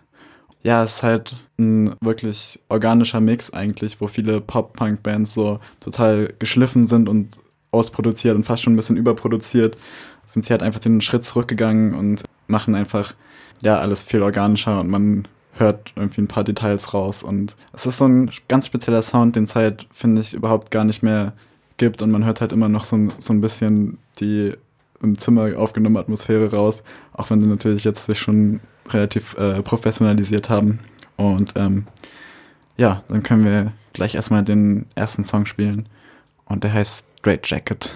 ja, 0.66 0.84
es 0.84 0.96
ist 0.96 1.04
halt 1.04 1.36
ein 1.60 1.96
wirklich 2.02 2.60
organischer 2.70 3.22
Mix 3.22 3.54
eigentlich, 3.54 4.02
wo 4.02 4.08
viele 4.08 4.42
Pop-Punk-Bands 4.42 5.32
so 5.32 5.60
total 5.80 6.34
geschliffen 6.40 6.88
sind 6.88 7.08
und 7.08 7.38
ausproduziert 7.70 8.36
und 8.36 8.48
fast 8.48 8.64
schon 8.64 8.74
ein 8.74 8.76
bisschen 8.76 8.98
überproduziert, 8.98 9.78
sind 10.26 10.46
sie 10.46 10.52
halt 10.52 10.64
einfach 10.64 10.80
den 10.80 11.02
Schritt 11.02 11.24
zurückgegangen 11.24 11.94
und 11.94 12.24
machen 12.48 12.76
einfach, 12.76 13.14
ja, 13.62 13.78
alles 13.78 14.04
viel 14.04 14.22
organischer 14.22 14.80
und 14.82 14.90
man 14.90 15.28
hört 15.54 15.94
irgendwie 15.96 16.22
ein 16.22 16.28
paar 16.28 16.44
Details 16.44 16.94
raus 16.94 17.24
und 17.24 17.56
es 17.72 17.86
ist 17.86 17.98
so 17.98 18.06
ein 18.06 18.32
ganz 18.48 18.68
spezieller 18.68 19.02
Sound, 19.02 19.36
den 19.36 19.46
es 19.46 19.56
halt, 19.56 19.88
finde 19.92 20.22
ich, 20.22 20.34
überhaupt 20.34 20.70
gar 20.70 20.84
nicht 20.84 21.02
mehr 21.02 21.34
gibt 21.78 22.02
und 22.02 22.12
man 22.12 22.26
hört 22.26 22.42
halt 22.42 22.52
immer 22.52 22.70
noch 22.70 22.86
so, 22.86 23.10
so 23.20 23.34
ein 23.34 23.42
bisschen 23.42 23.98
die 24.20 24.54
im 25.02 25.18
Zimmer 25.18 25.58
aufgenommene 25.58 26.00
Atmosphäre 26.00 26.52
raus, 26.52 26.84
auch 27.14 27.30
wenn 27.30 27.42
sie 27.42 27.48
natürlich 27.48 27.84
jetzt 27.84 28.06
sich 28.06 28.20
schon 28.20 28.60
relativ 28.90 29.36
äh, 29.38 29.62
professionalisiert 29.62 30.50
haben. 30.50 30.80
Und 31.18 31.54
ähm, 31.56 31.86
ja, 32.78 33.04
dann 33.08 33.24
können 33.24 33.46
wir 33.46 33.72
gleich 33.94 34.16
erstmal 34.16 34.44
den 34.44 34.86
ersten 34.96 35.24
Song 35.24 35.46
spielen. 35.46 35.88
Und 36.46 36.64
der 36.64 36.74
heißt 36.74 37.08
Straight 37.20 37.48
Jacket. 37.50 37.92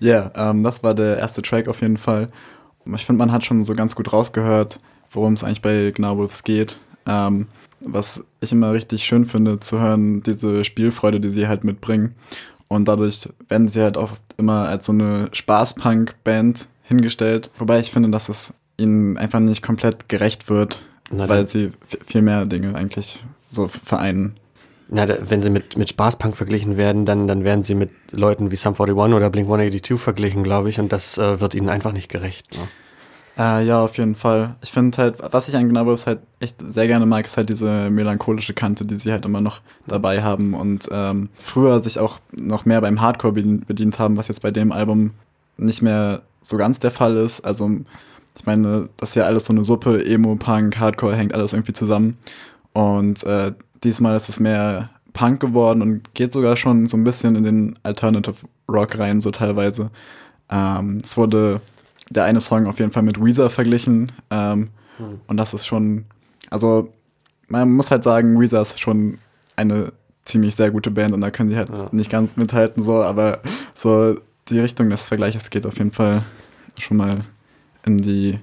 Ja, 0.00 0.32
yeah, 0.34 0.50
ähm, 0.50 0.62
das 0.64 0.82
war 0.82 0.94
der 0.94 1.18
erste 1.18 1.42
Track 1.42 1.68
auf 1.68 1.82
jeden 1.82 1.98
Fall. 1.98 2.28
Ich 2.94 3.06
finde, 3.06 3.18
man 3.18 3.32
hat 3.32 3.44
schon 3.44 3.62
so 3.64 3.74
ganz 3.74 3.94
gut 3.94 4.12
rausgehört, 4.12 4.80
worum 5.10 5.34
es 5.34 5.44
eigentlich 5.44 5.62
bei 5.62 5.92
Gnarwolves 5.94 6.42
geht. 6.42 6.78
Ähm, 7.06 7.46
was 7.80 8.24
ich 8.40 8.52
immer 8.52 8.72
richtig 8.72 9.04
schön 9.04 9.26
finde, 9.26 9.60
zu 9.60 9.78
hören, 9.80 10.22
diese 10.22 10.64
Spielfreude, 10.64 11.20
die 11.20 11.30
sie 11.30 11.48
halt 11.48 11.64
mitbringen. 11.64 12.14
Und 12.68 12.86
dadurch 12.88 13.28
werden 13.48 13.68
sie 13.68 13.82
halt 13.82 13.96
auch 13.96 14.12
immer 14.36 14.68
als 14.68 14.86
so 14.86 14.92
eine 14.92 15.28
Spaß-Punk-Band 15.32 16.68
hingestellt. 16.82 17.50
Wobei 17.58 17.80
ich 17.80 17.90
finde, 17.90 18.10
dass 18.10 18.28
es 18.28 18.52
ihnen 18.76 19.16
einfach 19.16 19.40
nicht 19.40 19.62
komplett 19.62 20.08
gerecht 20.08 20.48
wird, 20.48 20.84
Na, 21.10 21.28
weil 21.28 21.46
sie 21.46 21.72
viel 22.06 22.22
mehr 22.22 22.46
Dinge 22.46 22.74
eigentlich 22.74 23.24
so 23.50 23.68
vereinen. 23.68 24.36
Na, 24.92 25.06
da, 25.06 25.14
wenn 25.20 25.40
sie 25.40 25.50
mit, 25.50 25.76
mit 25.76 25.88
Spaßpunk 25.88 26.36
verglichen 26.36 26.76
werden, 26.76 27.06
dann, 27.06 27.28
dann 27.28 27.44
werden 27.44 27.62
sie 27.62 27.76
mit 27.76 27.90
Leuten 28.10 28.50
wie 28.50 28.56
Sum 28.56 28.74
41 28.74 29.14
oder 29.14 29.30
Blink 29.30 29.46
182 29.46 30.00
verglichen, 30.00 30.42
glaube 30.42 30.68
ich, 30.68 30.80
und 30.80 30.92
das 30.92 31.16
äh, 31.16 31.40
wird 31.40 31.54
ihnen 31.54 31.68
einfach 31.68 31.92
nicht 31.92 32.10
gerecht. 32.10 32.52
Ne? 32.52 32.66
Äh, 33.38 33.64
ja, 33.64 33.82
auf 33.82 33.96
jeden 33.96 34.16
Fall. 34.16 34.56
Ich 34.62 34.72
finde 34.72 34.98
halt, 34.98 35.16
was 35.30 35.48
ich 35.48 35.56
an 35.56 35.68
Gnabos 35.68 36.06
halt 36.06 36.18
echt 36.40 36.56
sehr 36.60 36.88
gerne 36.88 37.06
mag, 37.06 37.24
ist 37.24 37.36
halt 37.36 37.48
diese 37.48 37.88
melancholische 37.88 38.52
Kante, 38.52 38.84
die 38.84 38.96
sie 38.96 39.12
halt 39.12 39.24
immer 39.24 39.40
noch 39.40 39.60
dabei 39.86 40.22
haben 40.22 40.54
und 40.54 40.88
ähm, 40.90 41.30
früher 41.38 41.80
sich 41.80 41.98
auch 41.98 42.18
noch 42.32 42.64
mehr 42.64 42.80
beim 42.80 43.00
Hardcore 43.00 43.32
bedient, 43.32 43.66
bedient 43.66 43.98
haben, 43.98 44.16
was 44.16 44.28
jetzt 44.28 44.42
bei 44.42 44.50
dem 44.50 44.72
Album 44.72 45.12
nicht 45.56 45.82
mehr 45.82 46.22
so 46.42 46.56
ganz 46.56 46.80
der 46.80 46.90
Fall 46.90 47.16
ist. 47.16 47.40
Also, 47.42 47.70
ich 48.36 48.44
meine, 48.44 48.88
das 48.96 49.10
ist 49.10 49.14
ja 49.14 49.24
alles 49.24 49.46
so 49.46 49.52
eine 49.52 49.64
Suppe, 49.64 50.04
Emo, 50.04 50.36
Punk, 50.36 50.78
Hardcore, 50.78 51.16
hängt 51.16 51.34
alles 51.34 51.52
irgendwie 51.52 51.72
zusammen. 51.72 52.18
Und 52.72 53.22
äh, 53.24 53.52
Diesmal 53.84 54.16
ist 54.16 54.28
es 54.28 54.40
mehr 54.40 54.90
Punk 55.12 55.40
geworden 55.40 55.82
und 55.82 56.14
geht 56.14 56.32
sogar 56.32 56.56
schon 56.56 56.86
so 56.86 56.96
ein 56.96 57.04
bisschen 57.04 57.36
in 57.36 57.44
den 57.44 57.78
Alternative 57.82 58.36
Rock 58.68 58.98
rein, 58.98 59.20
so 59.20 59.30
teilweise. 59.30 59.90
Ähm, 60.50 61.00
es 61.04 61.16
wurde 61.16 61.60
der 62.10 62.24
eine 62.24 62.40
Song 62.40 62.66
auf 62.66 62.78
jeden 62.78 62.92
Fall 62.92 63.02
mit 63.02 63.22
Weezer 63.22 63.50
verglichen. 63.50 64.12
Ähm, 64.30 64.70
hm. 64.98 65.20
Und 65.26 65.36
das 65.36 65.54
ist 65.54 65.66
schon, 65.66 66.04
also 66.50 66.90
man 67.48 67.70
muss 67.72 67.90
halt 67.90 68.04
sagen, 68.04 68.38
Weezer 68.40 68.60
ist 68.60 68.80
schon 68.80 69.18
eine 69.56 69.92
ziemlich 70.24 70.54
sehr 70.54 70.70
gute 70.70 70.90
Band 70.90 71.14
und 71.14 71.20
da 71.20 71.30
können 71.30 71.48
sie 71.48 71.56
halt 71.56 71.70
ja. 71.70 71.88
nicht 71.92 72.10
ganz 72.10 72.36
mithalten, 72.36 72.84
so, 72.84 73.02
aber 73.02 73.40
so 73.74 74.16
die 74.48 74.60
Richtung 74.60 74.90
des 74.90 75.06
Vergleiches 75.06 75.50
geht 75.50 75.66
auf 75.66 75.78
jeden 75.78 75.92
Fall 75.92 76.24
schon 76.78 76.96
mal 76.96 77.24
in 77.84 77.98
die, 77.98 78.38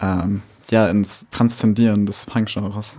ähm, 0.00 0.42
ja, 0.70 0.88
ins 0.88 1.26
Transzendieren 1.30 2.06
des 2.06 2.26
Punk-Genres. 2.26 2.96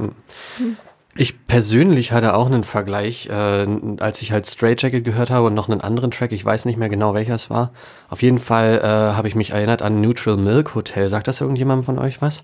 Hm. 0.57 0.77
Ich 1.21 1.47
persönlich 1.47 2.13
hatte 2.13 2.33
auch 2.33 2.45
einen 2.45 2.63
Vergleich, 2.63 3.27
äh, 3.27 3.67
als 3.99 4.21
ich 4.21 4.31
halt 4.31 4.47
Straight 4.47 4.79
gehört 5.03 5.29
habe 5.31 5.47
und 5.47 5.53
noch 5.53 5.67
einen 5.67 5.81
anderen 5.81 6.11
Track, 6.11 6.31
ich 6.31 6.45
weiß 6.45 6.63
nicht 6.63 6.77
mehr 6.77 6.87
genau 6.87 7.13
welcher 7.13 7.35
es 7.35 7.49
war. 7.49 7.73
Auf 8.07 8.21
jeden 8.21 8.39
Fall 8.39 8.79
äh, 8.81 8.87
habe 8.87 9.27
ich 9.27 9.35
mich 9.35 9.51
erinnert 9.51 9.81
an 9.81 9.99
Neutral 9.99 10.37
Milk 10.37 10.75
Hotel. 10.75 11.09
Sagt 11.09 11.27
das 11.27 11.41
irgendjemandem 11.41 11.83
von 11.83 11.99
euch 11.99 12.21
was? 12.21 12.41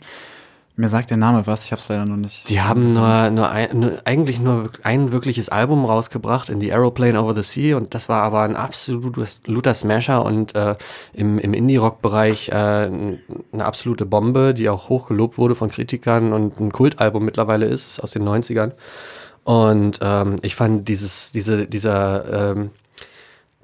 Mir 0.78 0.90
sagt 0.90 1.10
der 1.10 1.16
Name 1.18 1.48
was, 1.48 1.64
ich 1.64 1.72
habe 1.72 1.82
es 1.82 1.88
leider 1.88 2.06
noch 2.06 2.18
nicht. 2.18 2.50
Die 2.50 2.60
haben 2.60 2.88
nur, 2.88 3.30
nur, 3.30 3.50
ein, 3.50 3.70
nur, 3.80 3.94
eigentlich 4.04 4.42
nur 4.42 4.72
ein 4.84 5.14
wirkliches 5.14 5.48
Album 5.48 5.86
rausgebracht, 5.86 6.50
in 6.50 6.60
The 6.60 6.74
Aeroplane 6.74 7.22
Over 7.22 7.34
the 7.34 7.44
Sea, 7.44 7.78
und 7.78 7.94
das 7.94 8.10
war 8.10 8.24
aber 8.24 8.42
ein 8.42 8.58
absoluter 8.58 9.74
Smasher 9.74 10.26
und 10.26 10.54
äh, 10.54 10.76
im, 11.14 11.40
im 11.40 11.54
Indie-Rock-Bereich 11.54 12.50
äh, 12.50 12.54
eine 12.54 13.20
absolute 13.54 14.06
Bombe, 14.06 14.54
die 14.54 14.68
auch 14.68 14.90
hochgelobt 14.90 15.38
wurde 15.38 15.56
von 15.56 15.70
Kritikern 15.70 16.34
und 16.34 16.60
ein 16.60 16.74
Kultalbum 16.74 17.24
mittlerweile 17.24 17.68
ist, 17.68 18.02
aus 18.02 18.12
den 18.12 18.28
90ern. 18.28 18.74
Und 19.46 20.00
ähm, 20.02 20.38
ich 20.42 20.56
fand 20.56 20.90
dieses, 20.90 21.32
diese, 21.32 21.68
dieser, 21.68 22.52
ähm, 22.52 22.72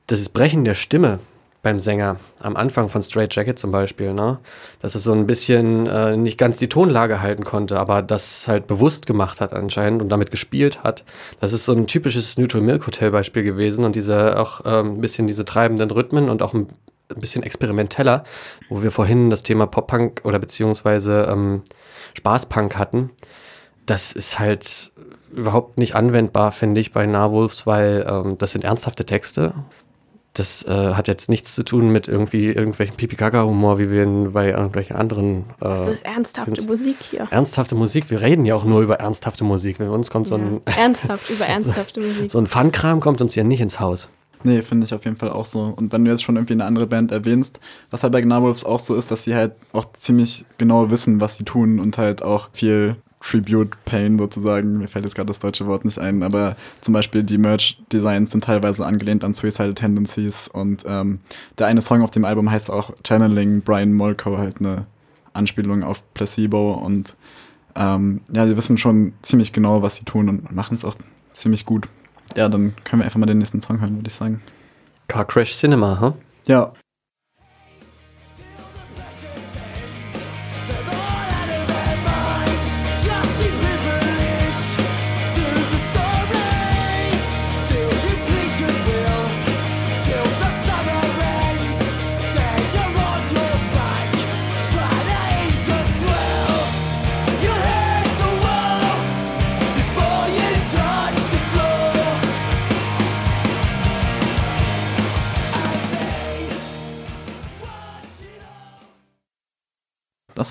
das 0.07 0.29
Brechen 0.29 0.63
der 0.63 0.75
Stimme, 0.75 1.19
beim 1.61 1.79
Sänger. 1.79 2.17
Am 2.39 2.55
Anfang 2.55 2.89
von 2.89 3.03
Straight 3.03 3.35
Jacket 3.35 3.59
zum 3.59 3.71
Beispiel, 3.71 4.13
ne? 4.13 4.39
Dass 4.81 4.95
es 4.95 5.03
so 5.03 5.13
ein 5.13 5.27
bisschen 5.27 5.85
äh, 5.85 6.17
nicht 6.17 6.37
ganz 6.37 6.57
die 6.57 6.69
Tonlage 6.69 7.21
halten 7.21 7.43
konnte, 7.43 7.79
aber 7.79 8.01
das 8.01 8.47
halt 8.47 8.65
bewusst 8.67 9.05
gemacht 9.05 9.41
hat 9.41 9.53
anscheinend 9.53 10.01
und 10.01 10.09
damit 10.09 10.31
gespielt 10.31 10.83
hat. 10.83 11.03
Das 11.39 11.53
ist 11.53 11.65
so 11.65 11.73
ein 11.73 11.85
typisches 11.85 12.37
Neutral 12.37 12.61
Milk 12.61 12.87
Hotel 12.87 13.11
Beispiel 13.11 13.43
gewesen 13.43 13.85
und 13.85 13.95
diese 13.95 14.39
auch 14.39 14.61
ähm, 14.65 14.95
ein 14.95 15.01
bisschen 15.01 15.27
diese 15.27 15.45
treibenden 15.45 15.91
Rhythmen 15.91 16.29
und 16.29 16.41
auch 16.41 16.53
ein 16.53 16.67
bisschen 17.15 17.43
experimenteller, 17.43 18.23
wo 18.69 18.81
wir 18.81 18.91
vorhin 18.91 19.29
das 19.29 19.43
Thema 19.43 19.67
Pop-Punk 19.67 20.21
oder 20.23 20.39
beziehungsweise 20.39 21.27
ähm, 21.29 21.61
Spaßpunk 22.15 22.75
hatten. 22.75 23.11
Das 23.85 24.13
ist 24.13 24.39
halt 24.39 24.91
überhaupt 25.31 25.77
nicht 25.77 25.95
anwendbar, 25.95 26.51
finde 26.51 26.81
ich, 26.81 26.91
bei 26.91 27.05
Narwolves, 27.05 27.67
weil 27.67 28.05
ähm, 28.07 28.37
das 28.37 28.51
sind 28.51 28.63
ernsthafte 28.63 29.05
Texte 29.05 29.53
Das 30.33 30.63
äh, 30.63 30.93
hat 30.93 31.09
jetzt 31.09 31.27
nichts 31.29 31.55
zu 31.55 31.63
tun 31.63 31.91
mit 31.91 32.07
irgendwie 32.07 32.45
irgendwelchen 32.45 32.95
Pipi-Kaka-Humor, 32.95 33.79
wie 33.79 33.91
wir 33.91 34.03
ihn 34.03 34.31
bei 34.31 34.51
irgendwelchen 34.51 34.95
anderen. 34.95 35.39
Äh, 35.59 35.65
Das 35.65 35.87
ist 35.89 36.05
ernsthafte 36.05 36.51
find's- 36.55 36.67
Musik 36.69 36.95
hier. 37.09 37.27
ernsthafte 37.31 37.75
Musik. 37.75 38.09
Wir 38.09 38.21
reden 38.21 38.45
ja 38.45 38.55
auch 38.55 38.63
nur 38.63 38.81
über 38.81 38.95
ernsthafte 38.95 39.43
Musik. 39.43 39.79
Bei 39.79 39.89
uns 39.89 40.09
kommt 40.09 40.29
so 40.29 40.35
ein, 40.35 40.61
Ja, 40.69 40.83
ernsthaft, 40.83 41.29
über 41.29 41.45
ernsthafte 41.45 41.99
Musik. 42.07 42.31
so 42.31 42.39
ein 42.39 42.47
Fun-Kram 42.47 43.01
kommt 43.01 43.19
uns 43.21 43.35
ja 43.35 43.43
nicht 43.43 43.59
ins 43.59 43.81
Haus. 43.81 44.07
Nee, 44.43 44.61
finde 44.61 44.85
ich 44.85 44.93
auf 44.93 45.03
jeden 45.05 45.17
Fall 45.17 45.29
auch 45.31 45.45
so. 45.45 45.73
Und 45.75 45.91
wenn 45.91 46.05
du 46.05 46.09
jetzt 46.11 46.23
schon 46.23 46.37
irgendwie 46.37 46.53
eine 46.53 46.65
andere 46.65 46.87
Band 46.87 47.11
erwähnst, 47.11 47.59
was 47.91 48.01
halt 48.01 48.13
bei 48.13 48.21
Gnarwolves 48.21 48.63
auch 48.63 48.79
so 48.79 48.95
ist, 48.95 49.11
dass 49.11 49.25
sie 49.25 49.35
halt 49.35 49.51
auch 49.73 49.85
ziemlich 49.93 50.45
genau 50.57 50.89
wissen, 50.89 51.19
was 51.21 51.35
sie 51.35 51.43
tun 51.43 51.79
und 51.79 51.97
halt 51.97 52.23
auch 52.23 52.49
viel 52.53 52.95
Tribute 53.21 53.71
Pain 53.85 54.17
sozusagen. 54.17 54.79
Mir 54.79 54.87
fällt 54.87 55.05
jetzt 55.05 55.15
gerade 55.15 55.27
das 55.27 55.39
deutsche 55.39 55.67
Wort 55.67 55.85
nicht 55.85 55.99
ein, 55.99 56.23
aber 56.23 56.55
zum 56.81 56.93
Beispiel 56.93 57.23
die 57.23 57.37
Merch-Designs 57.37 58.31
sind 58.31 58.43
teilweise 58.43 58.85
angelehnt 58.85 59.23
an 59.23 59.33
Suicidal 59.33 59.73
Tendencies 59.73 60.47
und 60.47 60.83
ähm, 60.87 61.19
der 61.57 61.67
eine 61.67 61.81
Song 61.81 62.01
auf 62.01 62.11
dem 62.11 62.25
Album 62.25 62.49
heißt 62.51 62.69
auch 62.71 62.91
Channeling 63.05 63.61
Brian 63.61 63.93
Molko, 63.93 64.37
halt 64.37 64.59
eine 64.59 64.85
Anspielung 65.33 65.83
auf 65.83 66.01
Placebo 66.13 66.73
und 66.73 67.15
ähm, 67.75 68.21
ja, 68.33 68.45
sie 68.47 68.57
wissen 68.57 68.77
schon 68.77 69.13
ziemlich 69.21 69.53
genau, 69.53 69.81
was 69.81 69.95
sie 69.95 70.03
tun 70.03 70.27
und 70.27 70.51
machen 70.51 70.75
es 70.75 70.83
auch 70.83 70.95
ziemlich 71.31 71.65
gut. 71.65 71.87
Ja, 72.35 72.49
dann 72.49 72.75
können 72.83 73.01
wir 73.01 73.05
einfach 73.05 73.19
mal 73.19 73.25
den 73.25 73.37
nächsten 73.37 73.61
Song 73.61 73.79
hören, 73.81 73.95
würde 73.95 74.07
ich 74.07 74.15
sagen. 74.15 74.41
Car 75.07 75.25
Crash 75.25 75.55
Cinema, 75.55 75.99
hm? 75.99 76.13
Ja, 76.47 76.73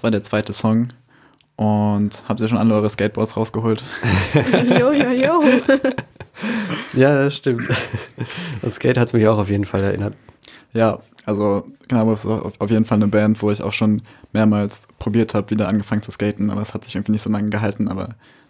das 0.01 0.05
war 0.05 0.11
der 0.11 0.23
zweite 0.23 0.55
Song. 0.55 0.89
Und 1.57 2.23
habt 2.27 2.41
ihr 2.41 2.49
schon 2.49 2.57
alle 2.57 2.75
eure 2.75 2.89
Skateboards 2.89 3.37
rausgeholt? 3.37 3.85
Jo, 4.79 4.93
jo, 4.93 5.11
jo. 5.11 5.43
Ja, 6.95 7.23
das 7.25 7.37
stimmt. 7.37 7.65
Das 8.63 8.77
Skate 8.77 8.97
hat 8.97 9.09
es 9.09 9.13
mich 9.13 9.29
auch 9.29 9.37
auf 9.37 9.51
jeden 9.51 9.67
Fall 9.67 9.83
erinnert. 9.85 10.15
Ja, 10.73 11.01
also 11.27 11.67
genau, 11.87 12.11
es 12.13 12.25
ist 12.25 12.31
auf 12.31 12.71
jeden 12.71 12.87
Fall 12.87 12.97
eine 12.97 13.09
Band, 13.09 13.43
wo 13.43 13.51
ich 13.51 13.63
auch 13.63 13.75
schon 13.75 14.01
mehrmals 14.33 14.85
probiert 14.99 15.35
habe, 15.35 15.51
wieder 15.51 15.69
angefangen 15.69 16.01
zu 16.03 16.11
skaten, 16.11 16.49
aber 16.51 16.63
es 16.63 16.73
hat 16.73 16.85
sich 16.85 16.95
irgendwie 16.95 17.13
nicht 17.13 17.23
so 17.23 17.29
lange 17.31 17.51
gehalten, 17.51 17.89
aber 17.89 18.09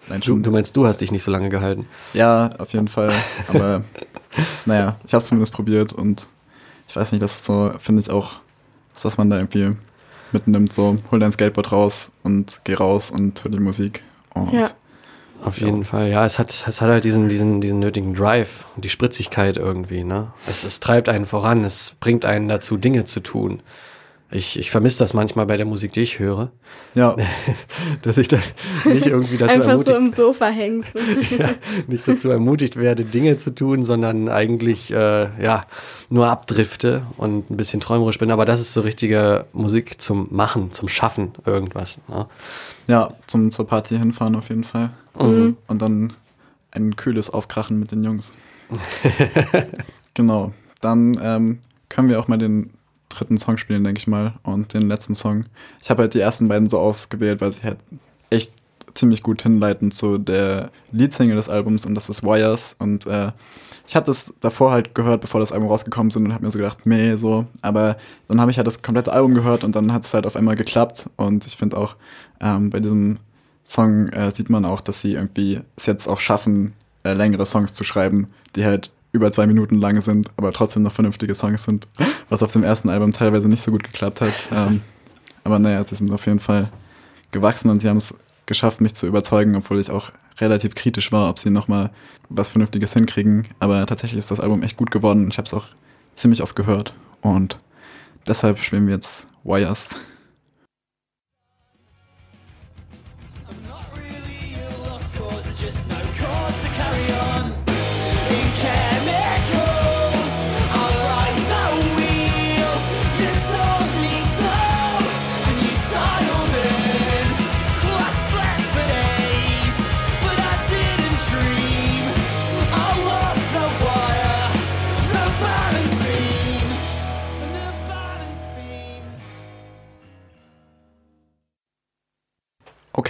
nein, 0.08 0.20
Du, 0.20 0.26
schon. 0.26 0.42
du 0.44 0.52
meinst, 0.52 0.76
du 0.76 0.86
hast 0.86 1.00
dich 1.00 1.10
nicht 1.10 1.24
so 1.24 1.32
lange 1.32 1.48
gehalten. 1.48 1.86
Ja, 2.14 2.50
auf 2.58 2.72
jeden 2.72 2.86
Fall. 2.88 3.10
Aber 3.48 3.82
naja, 4.66 4.96
ich 5.04 5.12
habe 5.12 5.18
es 5.20 5.26
zumindest 5.26 5.52
probiert 5.52 5.92
und 5.92 6.28
ich 6.86 6.94
weiß 6.94 7.10
nicht, 7.10 7.22
das 7.22 7.34
ist 7.38 7.44
so, 7.44 7.72
finde 7.80 8.02
ich 8.02 8.10
auch, 8.10 8.34
was 8.94 9.02
dass 9.02 9.18
man 9.18 9.30
da 9.30 9.38
irgendwie 9.38 9.72
mitnimmt, 10.32 10.72
so 10.72 10.98
hol 11.10 11.18
dein 11.18 11.32
Skateboard 11.32 11.72
raus 11.72 12.10
und 12.22 12.60
geh 12.64 12.74
raus 12.74 13.10
und 13.10 13.42
hör 13.44 13.50
die 13.50 13.58
Musik. 13.58 14.02
Und 14.34 14.52
Ja. 14.52 14.70
Auf 15.42 15.58
jeden 15.58 15.86
Fall, 15.86 16.10
ja, 16.10 16.26
es 16.26 16.38
hat, 16.38 16.50
es 16.50 16.66
hat 16.66 16.90
halt 16.90 17.04
diesen, 17.04 17.30
diesen, 17.30 17.62
diesen 17.62 17.78
nötigen 17.78 18.14
Drive 18.14 18.66
und 18.76 18.84
die 18.84 18.90
Spritzigkeit 18.90 19.56
irgendwie, 19.56 20.04
ne? 20.04 20.32
Es, 20.46 20.64
es 20.64 20.80
treibt 20.80 21.08
einen 21.08 21.24
voran, 21.24 21.64
es 21.64 21.94
bringt 21.98 22.26
einen 22.26 22.46
dazu, 22.46 22.76
Dinge 22.76 23.06
zu 23.06 23.20
tun. 23.20 23.62
Ich, 24.32 24.58
ich 24.58 24.70
vermisse 24.70 25.00
das 25.00 25.12
manchmal 25.12 25.46
bei 25.46 25.56
der 25.56 25.66
Musik, 25.66 25.92
die 25.92 26.00
ich 26.00 26.20
höre, 26.20 26.52
ja, 26.94 27.16
dass 28.02 28.16
ich 28.16 28.28
da 28.28 28.38
nicht 28.84 29.06
irgendwie 29.06 29.36
dazu 29.36 29.54
Einfach 29.54 29.78
so 29.78 29.90
ermutigt, 29.90 29.98
im 29.98 30.12
Sofa 30.12 30.46
hängst. 30.46 30.90
ja, 31.38 31.50
nicht 31.88 32.06
dazu 32.06 32.30
ermutigt 32.30 32.76
werde, 32.76 33.04
Dinge 33.04 33.36
zu 33.38 33.54
tun, 33.54 33.82
sondern 33.82 34.28
eigentlich 34.28 34.92
äh, 34.92 35.42
ja 35.42 35.66
nur 36.10 36.28
abdrifte 36.28 37.06
und 37.16 37.50
ein 37.50 37.56
bisschen 37.56 37.80
träumerisch 37.80 38.18
bin. 38.18 38.30
Aber 38.30 38.44
das 38.44 38.60
ist 38.60 38.72
so 38.72 38.82
richtige 38.82 39.46
Musik 39.52 40.00
zum 40.00 40.28
Machen, 40.30 40.72
zum 40.72 40.88
Schaffen 40.88 41.32
irgendwas. 41.44 41.98
Ne? 42.08 42.26
ja, 42.90 43.12
zum 43.26 43.50
zur 43.50 43.66
Party 43.66 43.96
hinfahren 43.96 44.34
auf 44.34 44.48
jeden 44.48 44.64
Fall. 44.64 44.90
Mhm. 45.18 45.56
Und 45.66 45.80
dann 45.80 46.12
ein 46.72 46.96
kühles 46.96 47.30
Aufkrachen 47.30 47.78
mit 47.78 47.92
den 47.92 48.02
Jungs. 48.02 48.34
genau. 50.14 50.52
Dann 50.80 51.18
ähm, 51.22 51.58
können 51.88 52.08
wir 52.08 52.18
auch 52.20 52.28
mal 52.28 52.38
den 52.38 52.70
dritten 53.10 53.38
Song 53.38 53.58
spielen, 53.58 53.84
denke 53.84 53.98
ich 53.98 54.06
mal. 54.06 54.34
Und 54.42 54.72
den 54.72 54.88
letzten 54.88 55.14
Song. 55.14 55.44
Ich 55.82 55.90
habe 55.90 56.02
halt 56.02 56.14
die 56.14 56.20
ersten 56.20 56.48
beiden 56.48 56.68
so 56.68 56.78
ausgewählt, 56.78 57.40
weil 57.40 57.52
sie 57.52 57.62
halt 57.62 57.78
echt 58.30 58.52
ziemlich 58.94 59.22
gut 59.22 59.42
hinleiten 59.42 59.90
zu 59.90 60.18
der 60.18 60.70
Leadsingle 60.92 61.36
des 61.36 61.48
Albums 61.48 61.86
und 61.86 61.94
das 61.94 62.08
ist 62.08 62.22
Wires. 62.22 62.74
Und 62.78 63.06
äh, 63.06 63.32
ich 63.86 63.96
hatte 63.96 64.10
es 64.10 64.34
davor 64.40 64.70
halt 64.72 64.94
gehört, 64.94 65.20
bevor 65.20 65.40
das 65.40 65.52
Album 65.52 65.68
rausgekommen 65.68 66.10
ist 66.10 66.16
und 66.16 66.32
habe 66.32 66.44
mir 66.44 66.52
so 66.52 66.58
gedacht, 66.58 66.86
meh, 66.86 67.16
so. 67.16 67.46
Aber 67.62 67.96
dann 68.28 68.40
habe 68.40 68.50
ich 68.50 68.56
halt 68.56 68.66
das 68.66 68.82
komplette 68.82 69.12
Album 69.12 69.34
gehört 69.34 69.64
und 69.64 69.74
dann 69.74 69.92
hat 69.92 70.04
es 70.04 70.14
halt 70.14 70.26
auf 70.26 70.36
einmal 70.36 70.56
geklappt. 70.56 71.08
Und 71.16 71.46
ich 71.46 71.56
finde 71.56 71.76
auch 71.76 71.96
ähm, 72.40 72.70
bei 72.70 72.80
diesem 72.80 73.18
Song 73.64 74.08
äh, 74.08 74.30
sieht 74.30 74.50
man 74.50 74.64
auch, 74.64 74.80
dass 74.80 75.00
sie 75.00 75.14
irgendwie 75.14 75.60
es 75.76 75.86
jetzt 75.86 76.08
auch 76.08 76.20
schaffen, 76.20 76.74
äh, 77.04 77.14
längere 77.14 77.46
Songs 77.46 77.74
zu 77.74 77.84
schreiben, 77.84 78.28
die 78.56 78.64
halt 78.64 78.90
über 79.12 79.32
zwei 79.32 79.46
Minuten 79.46 79.80
lang 79.80 80.00
sind, 80.00 80.28
aber 80.36 80.52
trotzdem 80.52 80.82
noch 80.82 80.92
vernünftige 80.92 81.34
Songs 81.34 81.64
sind, 81.64 81.88
was 82.28 82.42
auf 82.42 82.52
dem 82.52 82.62
ersten 82.62 82.88
Album 82.88 83.10
teilweise 83.12 83.48
nicht 83.48 83.62
so 83.62 83.70
gut 83.70 83.82
geklappt 83.82 84.20
hat. 84.20 84.32
Ähm, 84.54 84.82
aber 85.44 85.58
naja, 85.58 85.84
sie 85.84 85.94
sind 85.96 86.12
auf 86.12 86.26
jeden 86.26 86.40
Fall 86.40 86.70
gewachsen 87.30 87.70
und 87.70 87.80
sie 87.80 87.88
haben 87.88 87.96
es 87.96 88.14
geschafft, 88.46 88.80
mich 88.80 88.94
zu 88.94 89.06
überzeugen, 89.06 89.56
obwohl 89.56 89.80
ich 89.80 89.90
auch 89.90 90.10
relativ 90.40 90.74
kritisch 90.74 91.12
war, 91.12 91.28
ob 91.28 91.38
sie 91.38 91.50
nochmal 91.50 91.90
was 92.28 92.50
Vernünftiges 92.50 92.92
hinkriegen. 92.92 93.48
Aber 93.58 93.84
tatsächlich 93.86 94.18
ist 94.18 94.30
das 94.30 94.40
Album 94.40 94.62
echt 94.62 94.76
gut 94.76 94.90
geworden 94.90 95.24
und 95.24 95.32
ich 95.32 95.38
habe 95.38 95.46
es 95.46 95.54
auch 95.54 95.66
ziemlich 96.14 96.42
oft 96.42 96.56
gehört. 96.56 96.94
Und 97.20 97.58
deshalb 98.26 98.58
spielen 98.58 98.86
wir 98.86 98.94
jetzt 98.94 99.26
Wires. 99.44 99.90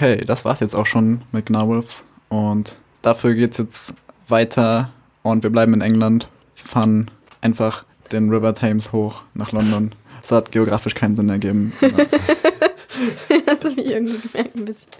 Okay, 0.01 0.25
das 0.27 0.47
war's 0.47 0.61
jetzt 0.61 0.75
auch 0.75 0.87
schon 0.87 1.21
mit 1.31 1.45
Gnarwolves. 1.45 2.05
Und 2.31 2.79
dafür 3.03 3.35
geht's 3.35 3.59
jetzt 3.59 3.93
weiter 4.29 4.91
und 5.23 5.43
wir 5.43 5.51
bleiben 5.51 5.75
in 5.75 5.83
England, 5.83 6.31
fahren 6.55 7.11
einfach 7.43 7.85
den 8.11 8.31
River 8.31 8.55
Thames 8.55 8.93
hoch 8.95 9.25
nach 9.35 9.53
London. 9.53 9.91
Das 10.23 10.33
hat 10.33 10.53
geografisch 10.53 10.95
keinen 10.95 11.17
Sinn 11.17 11.29
ergeben. 11.29 11.75
das 13.45 13.63
habe 13.63 13.79
ich 13.79 13.89
irgendwie 13.89 14.27
gemerkt 14.27 14.57
ein 14.57 14.65
bisschen. 14.65 14.91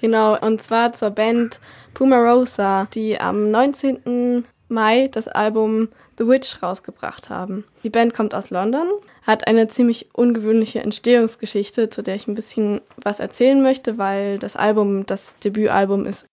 Genau, 0.00 0.40
und 0.40 0.62
zwar 0.62 0.94
zur 0.94 1.10
Band 1.10 1.60
Pumarosa, 1.92 2.88
die 2.94 3.20
am 3.20 3.50
19. 3.50 4.46
Mai 4.68 5.10
das 5.12 5.28
Album 5.28 5.88
The 6.18 6.26
Witch 6.26 6.62
rausgebracht 6.62 7.30
haben. 7.30 7.64
Die 7.82 7.90
Band 7.90 8.14
kommt 8.14 8.34
aus 8.34 8.50
London, 8.50 8.88
hat 9.22 9.46
eine 9.46 9.68
ziemlich 9.68 10.08
ungewöhnliche 10.14 10.80
Entstehungsgeschichte, 10.80 11.90
zu 11.90 12.02
der 12.02 12.16
ich 12.16 12.26
ein 12.28 12.34
bisschen 12.34 12.80
was 12.96 13.20
erzählen 13.20 13.62
möchte, 13.62 13.98
weil 13.98 14.38
das 14.38 14.56
Album 14.56 15.04
das 15.06 15.36
Debütalbum 15.36 16.06
ist. 16.06 16.26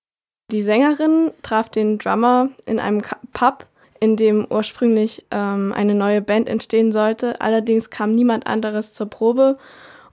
Die 0.51 0.61
Sängerin 0.61 1.31
traf 1.43 1.69
den 1.69 1.97
Drummer 1.97 2.49
in 2.65 2.79
einem 2.79 3.01
Pub, 3.31 3.67
in 3.99 4.17
dem 4.17 4.45
ursprünglich 4.49 5.25
ähm, 5.31 5.73
eine 5.73 5.95
neue 5.95 6.21
Band 6.21 6.49
entstehen 6.49 6.91
sollte. 6.91 7.39
Allerdings 7.39 7.89
kam 7.89 8.13
niemand 8.15 8.47
anderes 8.47 8.93
zur 8.93 9.09
Probe 9.09 9.57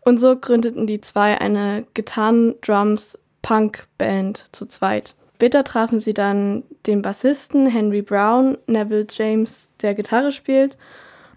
und 0.01 0.19
so 0.19 0.37
gründeten 0.37 0.87
die 0.87 1.01
zwei 1.01 1.41
eine 1.41 1.87
Gitarren-Drums-Punk-Band 1.95 4.45
zu 4.53 4.67
zweit. 4.67 5.17
Später 5.39 5.63
trafen 5.63 6.01
sie 6.01 6.15
dann 6.15 6.65
den 6.89 7.01
Bassisten 7.01 7.67
Henry 7.67 8.03
Brown, 8.03 8.59
Neville 8.67 9.07
James, 9.09 9.69
der 9.81 9.95
Gitarre 9.95 10.33
spielt, 10.33 10.77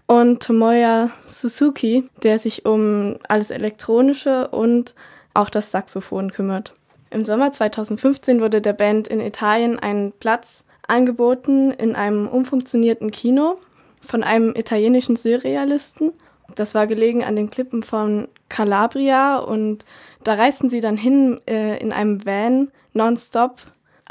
und 0.06 0.42
Tomoya 0.42 1.10
Suzuki, 1.24 2.10
der 2.24 2.40
sich 2.40 2.66
um 2.66 3.18
alles 3.28 3.52
Elektronische 3.52 4.48
und 4.48 4.96
auch 5.34 5.48
das 5.50 5.70
Saxophon 5.70 6.32
kümmert. 6.32 6.74
Im 7.10 7.24
Sommer 7.24 7.52
2015 7.52 8.40
wurde 8.40 8.60
der 8.60 8.72
Band 8.72 9.06
in 9.06 9.20
Italien 9.20 9.78
ein 9.78 10.12
Platz 10.18 10.64
angeboten 10.88 11.70
in 11.70 11.94
einem 11.94 12.26
umfunktionierten 12.26 13.12
Kino. 13.12 13.58
von 14.00 14.24
einem 14.24 14.52
italienischen 14.56 15.14
Surrealisten. 15.14 16.10
Das 16.56 16.74
war 16.74 16.88
gelegen 16.88 17.22
an 17.22 17.36
den 17.36 17.50
Klippen 17.50 17.84
von 17.84 18.26
Calabria 18.48 19.38
und 19.38 19.84
da 20.24 20.34
reisten 20.34 20.68
sie 20.68 20.80
dann 20.80 20.96
hin 20.96 21.40
äh, 21.48 21.78
in 21.78 21.92
einem 21.92 22.26
Van 22.26 22.72
nonstop, 22.94 23.60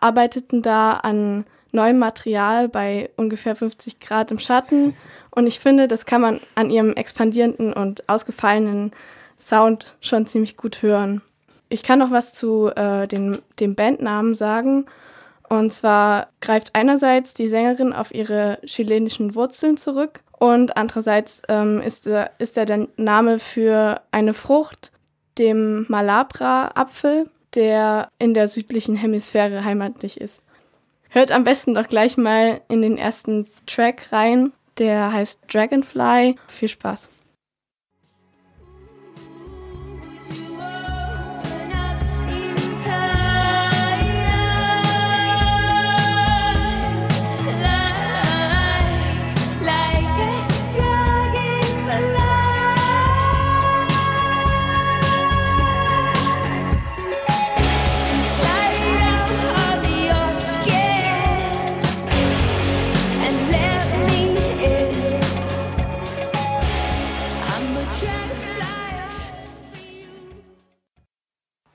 arbeiteten 0.01 0.61
da 0.61 0.93
an 0.93 1.45
neuem 1.71 1.99
Material 1.99 2.67
bei 2.67 3.09
ungefähr 3.15 3.55
50 3.55 3.99
Grad 3.99 4.31
im 4.31 4.39
Schatten 4.39 4.93
und 5.31 5.47
ich 5.47 5.59
finde, 5.59 5.87
das 5.87 6.05
kann 6.05 6.21
man 6.21 6.41
an 6.55 6.69
ihrem 6.69 6.93
expandierenden 6.93 7.73
und 7.73 8.07
ausgefallenen 8.09 8.91
Sound 9.37 9.95
schon 10.01 10.27
ziemlich 10.27 10.57
gut 10.57 10.81
hören. 10.81 11.21
Ich 11.69 11.83
kann 11.83 11.99
noch 11.99 12.11
was 12.11 12.33
zu 12.33 12.67
äh, 12.75 13.07
den, 13.07 13.39
dem 13.59 13.75
Bandnamen 13.75 14.35
sagen. 14.35 14.85
Und 15.47 15.73
zwar 15.73 16.27
greift 16.41 16.75
einerseits 16.75 17.33
die 17.33 17.47
Sängerin 17.47 17.93
auf 17.93 18.13
ihre 18.13 18.59
chilenischen 18.65 19.35
Wurzeln 19.35 19.77
zurück 19.77 20.21
und 20.37 20.77
andererseits 20.77 21.41
ähm, 21.49 21.81
ist, 21.81 22.09
ist 22.39 22.57
er 22.57 22.65
der 22.65 22.87
Name 22.97 23.37
für 23.37 24.01
eine 24.11 24.33
Frucht, 24.33 24.91
dem 25.37 25.85
Malabra-Apfel, 25.87 27.29
der 27.55 28.09
in 28.19 28.33
der 28.33 28.47
südlichen 28.47 28.95
Hemisphäre 28.95 29.63
heimatlich 29.63 30.19
ist. 30.19 30.43
Hört 31.09 31.31
am 31.31 31.43
besten 31.43 31.73
doch 31.73 31.87
gleich 31.87 32.17
mal 32.17 32.61
in 32.69 32.81
den 32.81 32.97
ersten 32.97 33.47
Track 33.67 34.11
rein. 34.11 34.53
Der 34.77 35.11
heißt 35.11 35.41
Dragonfly. 35.51 36.37
Viel 36.47 36.69
Spaß. 36.69 37.09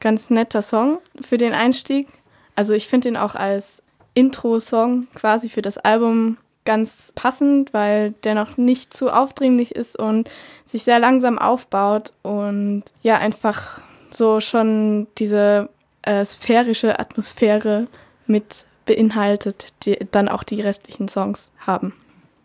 Ganz 0.07 0.31
netter 0.31 0.63
Song 0.63 1.01
für 1.21 1.37
den 1.37 1.53
Einstieg. 1.53 2.07
Also 2.55 2.75
ich 2.75 2.87
finde 2.87 3.09
ihn 3.09 3.17
auch 3.17 3.35
als 3.35 3.83
Intro-Song 4.15 5.09
quasi 5.17 5.49
für 5.49 5.63
das 5.63 5.79
Album 5.79 6.37
ganz 6.65 7.11
passend, 7.17 7.75
weil 7.75 8.13
der 8.23 8.37
noch 8.37 8.57
nicht 8.57 8.95
zu 8.95 9.11
aufdringlich 9.11 9.75
ist 9.75 9.99
und 9.99 10.31
sich 10.65 10.85
sehr 10.85 11.01
langsam 11.01 11.41
aufbaut 11.41 12.13
und 12.23 12.85
ja 13.03 13.19
einfach 13.19 13.81
so 14.13 14.39
schon 14.39 15.09
diese 15.19 15.71
äh, 16.03 16.25
sphärische 16.25 17.01
Atmosphäre 17.01 17.89
mit 18.29 18.65
beinhaltet, 18.85 19.71
die 19.83 19.99
dann 20.13 20.29
auch 20.29 20.45
die 20.45 20.61
restlichen 20.61 21.09
Songs 21.09 21.51
haben. 21.67 21.93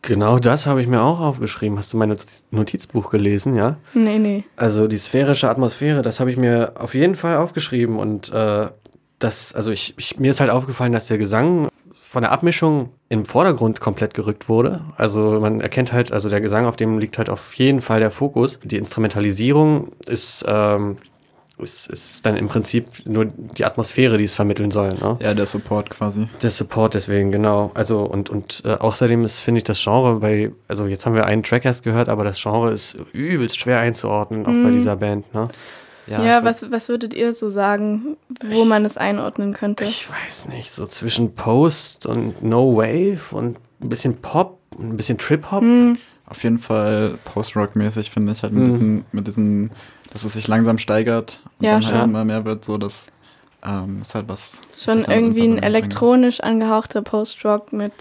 Genau 0.02 0.40
das 0.40 0.66
habe 0.66 0.82
ich 0.82 0.88
mir 0.88 1.02
auch 1.02 1.20
aufgeschrieben. 1.20 1.78
Hast 1.78 1.94
du 1.94 1.98
mein 1.98 2.10
Notiz 2.10 2.46
Notizbuch 2.50 3.12
gelesen, 3.12 3.56
ja? 3.56 3.78
Nee, 3.94 4.18
nee. 4.18 4.44
Also 4.56 4.88
die 4.88 4.98
sphärische 4.98 5.50
Atmosphäre, 5.50 6.02
das 6.02 6.20
habe 6.20 6.32
ich 6.32 6.38
mir 6.38 6.74
auf 6.80 6.96
jeden 6.96 7.16
Fall 7.16 7.38
aufgeschrieben 7.38 7.98
und 7.98 8.32
äh, 8.34 8.68
das, 9.20 9.54
also 9.54 9.72
ich, 9.72 9.94
ich, 9.98 10.18
mir 10.18 10.32
ist 10.32 10.40
halt 10.40 10.50
aufgefallen, 10.50 10.94
dass 10.94 11.08
der 11.08 11.20
Gesang 11.20 11.70
von 11.92 12.24
der 12.24 12.32
Abmischung 12.32 12.90
im 13.10 13.26
Vordergrund 13.26 13.80
komplett 13.80 14.16
gerückt 14.16 14.50
wurde. 14.50 14.82
Also 14.98 15.40
man 15.40 15.62
erkennt 15.62 15.94
halt, 15.94 16.12
also 16.12 16.30
der 16.30 16.42
Gesang, 16.42 16.66
auf 16.66 16.76
dem 16.76 16.98
liegt 16.98 17.20
halt 17.20 17.30
auf 17.30 17.54
jeden 17.54 17.80
Fall 17.80 18.00
der 18.00 18.10
Fokus. 18.10 18.60
Die 18.64 18.78
Instrumentalisierung 18.78 19.92
ist, 20.08 20.44
ähm, 20.48 20.98
ist, 21.62 21.88
ist 21.88 22.26
dann 22.26 22.36
im 22.38 22.48
Prinzip 22.48 22.86
nur 23.06 23.26
die 23.26 23.66
Atmosphäre, 23.66 24.18
die 24.18 24.24
es 24.24 24.36
vermitteln 24.36 24.72
soll. 24.72 24.90
Ne? 24.90 25.18
Ja, 25.22 25.34
der 25.34 25.46
Support 25.46 25.90
quasi. 25.90 26.28
Der 26.42 26.50
Support 26.52 26.94
deswegen, 26.94 27.32
genau. 27.32 27.72
Also 27.74 28.02
und, 28.04 28.30
und 28.30 28.62
äh, 28.66 28.74
außerdem 28.74 29.24
ist, 29.24 29.40
finde 29.40 29.60
ich, 29.60 29.64
das 29.64 29.82
Genre 29.84 30.20
bei, 30.20 30.52
also 30.68 30.86
jetzt 30.88 31.06
haben 31.06 31.16
wir 31.16 31.26
einen 31.26 31.44
Track 31.44 31.66
erst 31.66 31.84
gehört, 31.84 32.10
aber 32.10 32.24
das 32.24 32.42
Genre 32.42 32.72
ist 32.72 32.98
übelst 33.14 33.60
schwer 33.60 33.80
einzuordnen, 33.80 34.46
auch 34.46 34.64
bei 34.64 34.72
dieser 34.72 34.96
Band, 34.98 35.34
ne? 35.34 35.48
Ja, 36.08 36.40
ich 36.40 36.46
was, 36.46 36.70
was 36.72 36.90
würdet 36.90 37.14
ihr 37.14 37.32
so 37.32 37.48
sagen, 37.48 38.18
wo 38.52 38.66
man 38.66 38.84
es 38.86 38.98
einordnen 38.98 39.54
könnte? 39.54 39.84
Ich 39.84 40.08
weiß 40.12 40.48
nicht, 40.50 40.72
so 40.72 40.86
zwischen 40.86 41.36
Post 41.36 42.06
und 42.08 42.44
No 42.44 42.76
Wave 42.76 43.20
und 43.36 43.58
ein 43.82 43.88
bisschen 43.90 44.18
Pop, 44.18 44.58
und 44.78 44.90
ein 44.90 44.98
bisschen 44.98 45.18
Trip-Hop. 45.20 45.62
Hm, 45.62 45.98
Auf 46.26 46.44
jeden 46.44 46.60
Fall 46.60 47.18
Post-Rock-mäßig 47.26 48.10
finde 48.10 48.32
ich 48.34 48.42
halt 48.42 48.52
mit 48.54 48.64
Mhm. 48.64 48.72
diesen, 48.72 49.06
mit 49.12 49.28
diesen, 49.28 49.72
dass 50.12 50.24
es 50.24 50.34
sich 50.34 50.48
langsam 50.48 50.78
steigert 50.78 51.40
und 51.60 51.66
Ja, 51.66 51.74
dann 51.74 51.86
halt 51.86 51.96
schon. 51.96 52.10
immer 52.10 52.26
mehr 52.26 52.46
wird, 52.46 52.64
so 52.66 52.78
dass 52.78 53.08
ähm, 53.64 54.02
ist 54.02 54.16
halt 54.16 54.28
was. 54.28 54.62
Schon 54.78 55.04
irgendwie 55.06 55.44
ein 55.48 55.62
elektronisch 55.62 56.40
angehauchter 56.40 57.02
Post-Rock 57.02 57.74
mit 57.74 57.92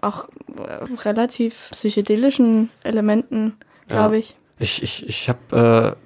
auch 0.00 0.28
äh, 0.56 0.84
relativ 1.04 1.68
psychedelischen 1.70 2.70
Elementen, 2.82 3.54
glaube 3.88 4.14
Ja. 4.14 4.20
ich. 4.20 4.36
Ich, 4.58 4.82
ich, 4.82 5.08
ich 5.08 5.28
habe 5.28 5.96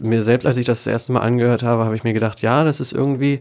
äh, 0.00 0.04
mir 0.04 0.22
selbst, 0.22 0.46
als 0.46 0.56
ich 0.56 0.64
das, 0.66 0.84
das 0.84 0.92
erste 0.92 1.12
Mal 1.12 1.20
angehört 1.20 1.62
habe, 1.62 1.84
habe 1.84 1.96
ich 1.96 2.04
mir 2.04 2.12
gedacht, 2.12 2.40
ja, 2.42 2.64
das 2.64 2.80
ist 2.80 2.92
irgendwie 2.92 3.40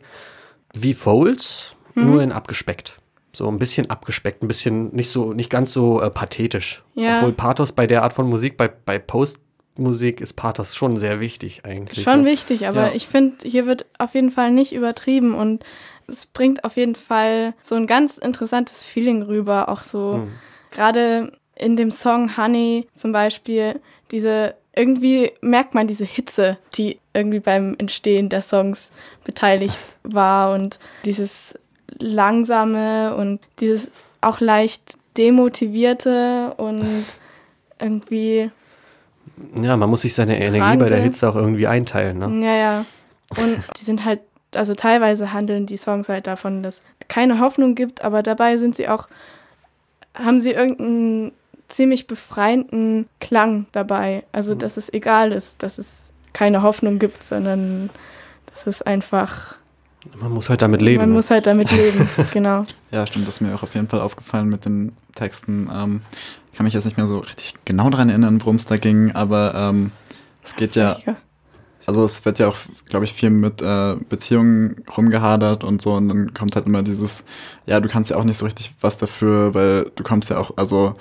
wie 0.73 0.93
Foles, 0.93 1.75
Mhm. 1.95 2.05
nur 2.09 2.23
in 2.23 2.31
abgespeckt. 2.31 2.97
So 3.33 3.47
ein 3.47 3.59
bisschen 3.59 3.89
abgespeckt, 3.91 4.41
ein 4.43 4.47
bisschen 4.47 4.93
nicht 4.95 5.09
so, 5.11 5.33
nicht 5.33 5.49
ganz 5.51 5.71
so 5.73 6.01
äh, 6.01 6.09
pathetisch. 6.09 6.81
Ja. 6.95 7.15
Obwohl 7.17 7.33
Pathos 7.33 7.71
bei 7.71 7.85
der 7.87 8.01
Art 8.03 8.13
von 8.13 8.27
Musik, 8.27 8.57
bei, 8.57 8.67
bei 8.67 8.97
Postmusik 9.75 10.21
ist 10.21 10.33
Pathos 10.33 10.75
schon 10.75 10.97
sehr 10.97 11.19
wichtig 11.19 11.65
eigentlich. 11.65 12.03
Schon 12.03 12.21
ne? 12.21 12.27
wichtig, 12.31 12.67
aber 12.67 12.87
Ja. 12.89 12.91
ich 12.93 13.07
finde, 13.07 13.37
hier 13.47 13.65
wird 13.65 13.85
auf 13.97 14.13
jeden 14.13 14.29
Fall 14.29 14.51
nicht 14.51 14.71
übertrieben 14.73 15.33
und 15.33 15.63
es 16.07 16.25
bringt 16.25 16.63
auf 16.63 16.75
jeden 16.77 16.95
Fall 16.95 17.53
so 17.61 17.75
ein 17.75 17.87
ganz 17.87 18.17
interessantes 18.17 18.83
Feeling 18.83 19.23
rüber. 19.23 19.69
Auch 19.69 19.83
so 19.83 20.15
Hm. 20.15 20.31
gerade 20.71 21.31
in 21.55 21.75
dem 21.75 21.91
Song 21.91 22.37
Honey 22.37 22.87
zum 22.93 23.11
Beispiel, 23.11 23.79
diese 24.11 24.55
irgendwie 24.75 25.31
merkt 25.41 25.75
man 25.75 25.85
diese 25.87 26.05
Hitze, 26.05 26.57
die 26.75 26.99
irgendwie 27.13 27.39
beim 27.39 27.75
Entstehen 27.77 28.29
der 28.29 28.41
Songs 28.41 28.91
beteiligt 29.23 29.79
war 30.03 30.53
und 30.53 30.79
dieses 31.05 31.57
langsame 31.99 33.15
und 33.15 33.39
dieses 33.59 33.91
auch 34.21 34.39
leicht 34.39 34.97
demotivierte 35.15 36.55
und 36.57 37.05
irgendwie 37.79 38.49
Ja, 39.61 39.77
man 39.77 39.89
muss 39.89 40.01
sich 40.01 40.13
seine 40.13 40.37
Energie 40.37 40.59
bei 40.59 40.59
Tragende. 40.59 40.87
der 40.87 41.01
Hitze 41.01 41.29
auch 41.29 41.35
irgendwie 41.35 41.67
einteilen. 41.67 42.19
Ne? 42.19 42.45
Ja, 42.45 42.55
ja. 42.55 42.85
Und 43.37 43.63
die 43.79 43.83
sind 43.83 44.05
halt, 44.05 44.19
also 44.53 44.75
teilweise 44.75 45.33
handeln 45.33 45.65
die 45.65 45.77
Songs 45.77 46.09
halt 46.09 46.27
davon, 46.27 46.61
dass 46.61 46.81
keine 47.07 47.39
Hoffnung 47.39 47.75
gibt, 47.75 48.03
aber 48.03 48.21
dabei 48.23 48.57
sind 48.57 48.75
sie 48.75 48.87
auch, 48.87 49.07
haben 50.15 50.39
sie 50.39 50.51
irgendeinen 50.51 51.31
ziemlich 51.67 52.05
befreienden 52.07 53.07
Klang 53.19 53.65
dabei. 53.71 54.23
Also, 54.31 54.53
dass 54.53 54.77
es 54.77 54.93
egal 54.93 55.31
ist, 55.31 55.63
dass 55.63 55.77
es 55.79 56.11
keine 56.33 56.61
Hoffnung 56.61 56.99
gibt, 56.99 57.23
sondern 57.23 57.89
dass 58.47 58.67
es 58.67 58.81
einfach, 58.83 59.57
Man 60.19 60.31
muss 60.31 60.49
halt 60.49 60.61
damit 60.61 60.81
leben. 60.81 60.99
man 61.01 61.09
ne? 61.09 61.15
muss 61.15 61.31
halt 61.31 61.47
damit 61.47 61.71
leben. 61.71 62.07
genau. 62.33 62.63
Ja, 62.91 63.07
stimmt, 63.07 63.27
das 63.27 63.35
ist 63.35 63.41
mir 63.41 63.55
auch 63.55 63.63
auf 63.63 63.73
jeden 63.73 63.87
Fall 63.87 64.01
aufgefallen 64.01 64.47
mit 64.49 64.65
den 64.65 64.91
Texten. 65.15 65.69
Ähm, 65.73 66.01
kann 66.55 66.65
mich 66.65 66.73
jetzt 66.73 66.85
nicht 66.85 66.97
mehr 66.97 67.07
so 67.07 67.19
richtig 67.19 67.55
genau 67.65 67.89
daran 67.89 68.09
erinnern, 68.09 68.39
worum 68.41 68.57
es 68.57 68.65
da 68.65 68.77
ging, 68.77 69.11
aber 69.11 69.53
ähm, 69.55 69.91
es 70.43 70.55
geht 70.55 70.75
ja, 70.75 70.97
also 71.85 72.05
es 72.05 72.23
wird 72.25 72.39
ja 72.39 72.47
auch, 72.47 72.57
glaube 72.89 73.05
ich, 73.05 73.13
viel 73.13 73.29
mit 73.29 73.61
äh, 73.61 73.95
Beziehungen 74.07 74.83
rumgehadert 74.95 75.63
und 75.63 75.81
so 75.81 75.93
und 75.93 76.09
dann 76.09 76.33
kommt 76.33 76.55
halt 76.55 76.67
immer 76.67 76.83
dieses, 76.83 77.23
ja, 77.65 77.79
du 77.79 77.89
kannst 77.89 78.11
ja 78.11 78.17
auch 78.17 78.23
nicht 78.23 78.37
so 78.37 78.45
richtig 78.45 78.73
was 78.81 78.97
dafür, 78.97 79.53
weil 79.53 79.91
du 79.95 80.03
kommst 80.03 80.29
ja 80.29 80.37
auch, 80.37 80.51
also 80.57 80.93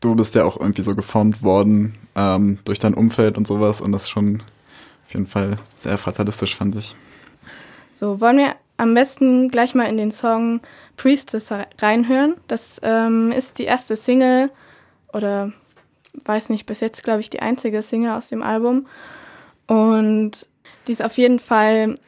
du 0.00 0.14
bist 0.14 0.34
ja 0.34 0.44
auch 0.44 0.58
irgendwie 0.58 0.82
so 0.82 0.94
geformt 0.94 1.42
worden 1.42 1.94
ähm, 2.16 2.58
durch 2.64 2.78
dein 2.78 2.94
Umfeld 2.94 3.36
und 3.36 3.46
sowas 3.46 3.80
und 3.80 3.92
das 3.92 4.02
ist 4.02 4.10
schon 4.10 4.42
auf 5.06 5.14
jeden 5.14 5.26
Fall 5.26 5.56
sehr 5.76 5.98
fatalistisch, 5.98 6.56
fand 6.56 6.74
ich. 6.74 6.96
So, 7.90 8.20
wollen 8.20 8.38
wir 8.38 8.56
am 8.78 8.94
besten 8.94 9.48
gleich 9.48 9.74
mal 9.74 9.84
in 9.84 9.96
den 9.96 10.10
Song 10.10 10.60
Priestess 10.96 11.52
reinhören. 11.80 12.34
Das 12.48 12.80
ähm, 12.82 13.32
ist 13.32 13.58
die 13.58 13.64
erste 13.64 13.96
Single 13.96 14.50
oder 15.12 15.52
weiß 16.24 16.50
nicht, 16.50 16.66
bis 16.66 16.80
jetzt 16.80 17.02
glaube 17.02 17.20
ich 17.20 17.30
die 17.30 17.40
einzige 17.40 17.82
Single 17.82 18.12
aus 18.12 18.28
dem 18.28 18.42
Album. 18.42 18.86
Und 19.66 20.48
die 20.86 20.92
ist 20.92 21.02
auf 21.02 21.16
jeden 21.16 21.38
Fall 21.38 21.98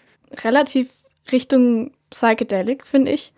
relativ 0.45 0.91
Richtung 1.33 1.93
Psychedelic, 2.11 2.87
finde 2.87 3.13
ich. 3.13 3.33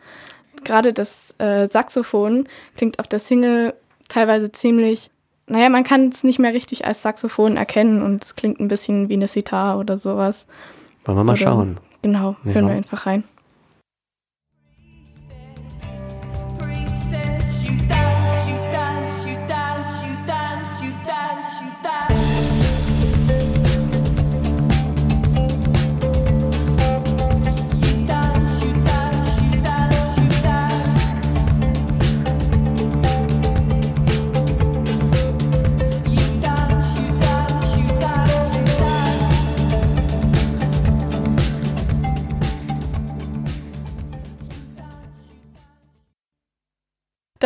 Gerade 0.64 0.92
das 0.92 1.34
äh, 1.38 1.66
Saxophon 1.66 2.48
klingt 2.76 2.98
auf 2.98 3.06
der 3.06 3.18
Single 3.18 3.74
teilweise 4.08 4.50
ziemlich, 4.50 5.10
naja, 5.46 5.68
man 5.68 5.84
kann 5.84 6.08
es 6.08 6.24
nicht 6.24 6.38
mehr 6.38 6.52
richtig 6.54 6.84
als 6.84 7.02
Saxophon 7.02 7.56
erkennen 7.56 8.02
und 8.02 8.24
es 8.24 8.34
klingt 8.34 8.58
ein 8.60 8.68
bisschen 8.68 9.08
wie 9.08 9.14
eine 9.14 9.28
Sitar 9.28 9.78
oder 9.78 9.96
sowas. 9.98 10.46
Wollen 11.04 11.18
wir 11.18 11.24
mal 11.24 11.32
Oder- 11.32 11.42
schauen. 11.42 11.78
Genau, 12.02 12.36
Ja. 12.44 12.52
hören 12.54 12.66
wir 12.68 12.74
einfach 12.74 13.06
rein. 13.06 13.24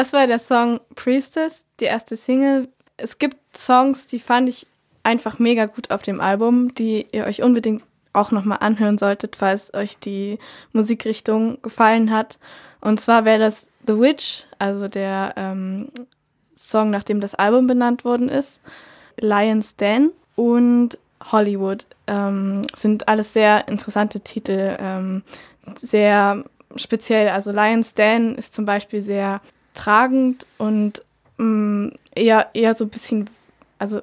Das 0.00 0.14
war 0.14 0.26
der 0.26 0.38
Song 0.38 0.80
Priestess, 0.94 1.66
die 1.78 1.84
erste 1.84 2.16
Single. 2.16 2.68
Es 2.96 3.18
gibt 3.18 3.36
Songs, 3.54 4.06
die 4.06 4.18
fand 4.18 4.48
ich 4.48 4.66
einfach 5.02 5.38
mega 5.38 5.66
gut 5.66 5.90
auf 5.90 6.00
dem 6.00 6.22
Album, 6.22 6.72
die 6.72 7.06
ihr 7.12 7.26
euch 7.26 7.42
unbedingt 7.42 7.82
auch 8.14 8.30
nochmal 8.30 8.58
anhören 8.62 8.96
solltet, 8.96 9.36
falls 9.36 9.74
euch 9.74 9.98
die 9.98 10.38
Musikrichtung 10.72 11.60
gefallen 11.60 12.10
hat. 12.10 12.38
Und 12.80 12.98
zwar 12.98 13.26
wäre 13.26 13.40
das 13.40 13.68
The 13.86 13.98
Witch, 13.98 14.46
also 14.58 14.88
der 14.88 15.34
ähm, 15.36 15.90
Song, 16.56 16.88
nach 16.88 17.04
dem 17.04 17.20
das 17.20 17.34
Album 17.34 17.66
benannt 17.66 18.02
worden 18.02 18.30
ist, 18.30 18.62
Lion's 19.18 19.76
Den 19.76 20.12
und 20.34 20.98
Hollywood. 21.30 21.84
Ähm, 22.06 22.62
sind 22.72 23.06
alles 23.06 23.34
sehr 23.34 23.68
interessante 23.68 24.20
Titel, 24.20 24.78
ähm, 24.80 25.24
sehr 25.76 26.42
speziell. 26.76 27.28
Also 27.28 27.52
Lion's 27.52 27.92
Den 27.92 28.34
ist 28.36 28.54
zum 28.54 28.64
Beispiel 28.64 29.02
sehr 29.02 29.42
tragend 29.74 30.46
und 30.58 31.02
mh, 31.38 31.92
eher, 32.14 32.50
eher 32.54 32.74
so 32.74 32.84
ein 32.84 32.90
bisschen, 32.90 33.30
also 33.78 34.02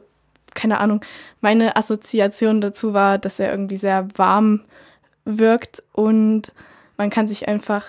keine 0.54 0.80
Ahnung, 0.80 1.02
meine 1.42 1.76
Assoziation 1.76 2.62
dazu 2.62 2.94
war, 2.94 3.18
dass 3.18 3.40
er 3.40 3.52
irgendwie 3.52 3.78
sehr 3.78 4.08
warm 4.16 4.64
wirkt 5.26 5.84
und 5.94 6.54
man 6.98 7.10
kann 7.10 7.28
sich 7.28 7.48
einfach 7.48 7.86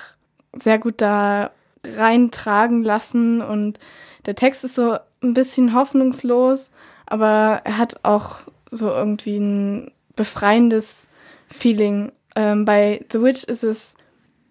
sehr 0.55 0.79
gut 0.79 1.01
da 1.01 1.51
reintragen 1.87 2.83
lassen 2.83 3.41
und 3.41 3.79
der 4.27 4.35
Text 4.35 4.65
ist 4.65 4.75
so 4.75 4.99
ein 5.23 5.35
bisschen 5.35 5.75
hoffnungslos, 5.75 6.71
aber 7.07 7.63
er 7.65 7.79
hat 7.79 8.05
auch 8.05 8.41
so 8.71 8.89
irgendwie 8.89 9.39
ein 9.39 9.91
befreiendes 10.17 11.07
Feeling. 11.49 12.13
Ähm, 12.37 12.65
bei 12.65 13.05
The 13.11 13.23
Witch 13.23 13.45
ist 13.45 13.65
es 13.65 13.95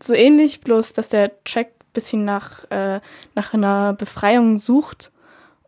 so 0.01 0.13
ähnlich, 0.13 0.61
bloß 0.61 0.93
dass 0.93 1.09
der 1.09 1.31
Track 1.43 1.76
bisschen 1.97 2.25
nach, 2.25 2.69
äh, 2.69 2.99
nach 3.33 3.55
einer 3.55 3.93
Befreiung 3.93 4.59
sucht 4.59 5.11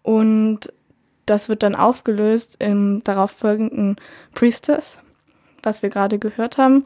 und 0.03 0.71
das 1.25 1.49
wird 1.49 1.63
dann 1.63 1.75
aufgelöst 1.75 2.57
im 2.59 3.03
darauf 3.03 3.31
folgenden 3.31 3.95
Priestess, 4.35 4.99
was 5.63 5.81
wir 5.81 5.89
gerade 5.89 6.19
gehört 6.19 6.59
haben. 6.59 6.83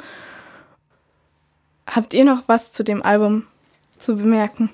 Habt 1.86 2.14
ihr 2.14 2.24
noch 2.24 2.44
was 2.48 2.72
zu 2.72 2.86
dem 2.86 3.04
Album 3.04 3.44
zu 3.98 4.16
bemerken? 4.16 4.70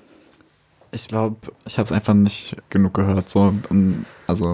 Ich 0.92 1.08
glaube, 1.08 1.36
ich 1.66 1.78
habe 1.78 1.86
es 1.86 1.92
einfach 1.92 2.14
nicht 2.14 2.54
genug 2.70 2.94
gehört, 2.94 3.28
so, 3.28 3.52
um, 3.70 4.04
also, 4.28 4.50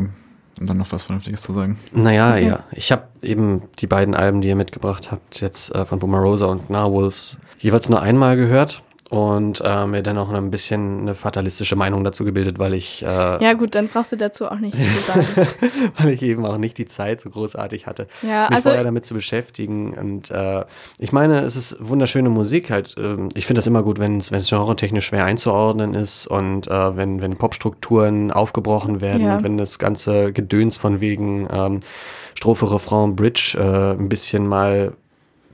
um 0.59 0.66
dann 0.66 0.79
noch 0.79 0.92
was 0.92 1.02
Vernünftiges 1.02 1.42
zu 1.42 1.52
sagen. 1.52 1.79
Naja, 1.92 2.31
Okay. 2.31 2.46
ja. 2.48 2.64
Ich 2.72 2.90
habe 2.90 3.07
eben 3.20 3.62
die 3.81 3.87
beiden 3.87 4.14
Alben, 4.14 4.40
die 4.40 4.48
ihr 4.48 4.57
mitgebracht 4.57 5.12
habt, 5.12 5.40
jetzt 5.42 5.74
äh, 5.74 5.85
von 5.85 5.98
Boomerosa 5.98 6.46
und 6.46 6.70
Narwolves, 6.70 7.37
jeweils 7.59 7.90
nur 7.90 8.00
einmal 8.00 8.37
gehört 8.37 8.83
und 9.10 9.62
äh, 9.64 9.86
mir 9.86 10.02
dann 10.02 10.18
auch 10.18 10.30
ein 10.30 10.50
bisschen 10.50 11.00
eine 11.02 11.14
fatalistische 11.14 11.76
Meinung 11.76 12.02
dazu 12.02 12.24
gebildet, 12.24 12.58
weil 12.58 12.74
ich, 12.74 13.02
äh, 13.04 13.06
Ja, 13.44 13.52
gut, 13.52 13.74
dann 13.74 13.88
brauchst 13.88 14.10
du 14.12 14.16
dazu 14.16 14.46
auch 14.46 14.58
nichts 14.58 14.78
zu 14.78 15.12
sagen. 15.12 15.26
weil 15.98 16.08
ich 16.10 16.22
eben 16.22 16.44
auch 16.44 16.58
nicht 16.58 16.76
die 16.78 16.86
Zeit 16.86 17.20
so 17.20 17.30
großartig 17.30 17.86
hatte, 17.86 18.08
Ja, 18.22 18.46
mich 18.48 18.56
also 18.56 18.70
vorher 18.70 18.84
damit 18.84 19.04
zu 19.04 19.14
beschäftigen. 19.14 19.94
Und 19.94 20.30
äh, 20.30 20.64
ich 20.98 21.12
meine, 21.12 21.40
es 21.40 21.54
ist 21.56 21.76
wunderschöne 21.80 22.28
Musik. 22.30 22.70
Halt, 22.70 22.94
ähm, 22.98 23.28
ich 23.34 23.46
finde 23.46 23.58
das 23.58 23.66
immer 23.66 23.82
gut, 23.82 23.98
wenn 24.00 24.18
es 24.18 24.30
genretechnisch 24.30 25.06
schwer 25.06 25.24
einzuordnen 25.24 25.94
ist 25.94 26.26
und 26.26 26.66
äh, 26.68 26.96
wenn, 26.96 27.22
wenn 27.22 27.36
Popstrukturen 27.36 28.30
aufgebrochen 28.32 29.00
werden 29.00 29.26
Ja. 29.26 29.36
und 29.36 29.44
wenn 29.44 29.56
das 29.56 29.78
ganze 29.78 30.32
Gedöns 30.32 30.76
von 30.76 31.00
wegen 31.00 31.46
ähm, 31.52 31.80
Strophe, 32.34 32.70
Refrain, 32.72 33.14
Bridge 33.16 33.56
äh, 33.58 33.92
ein 33.92 34.08
bisschen 34.08 34.46
mal 34.46 34.92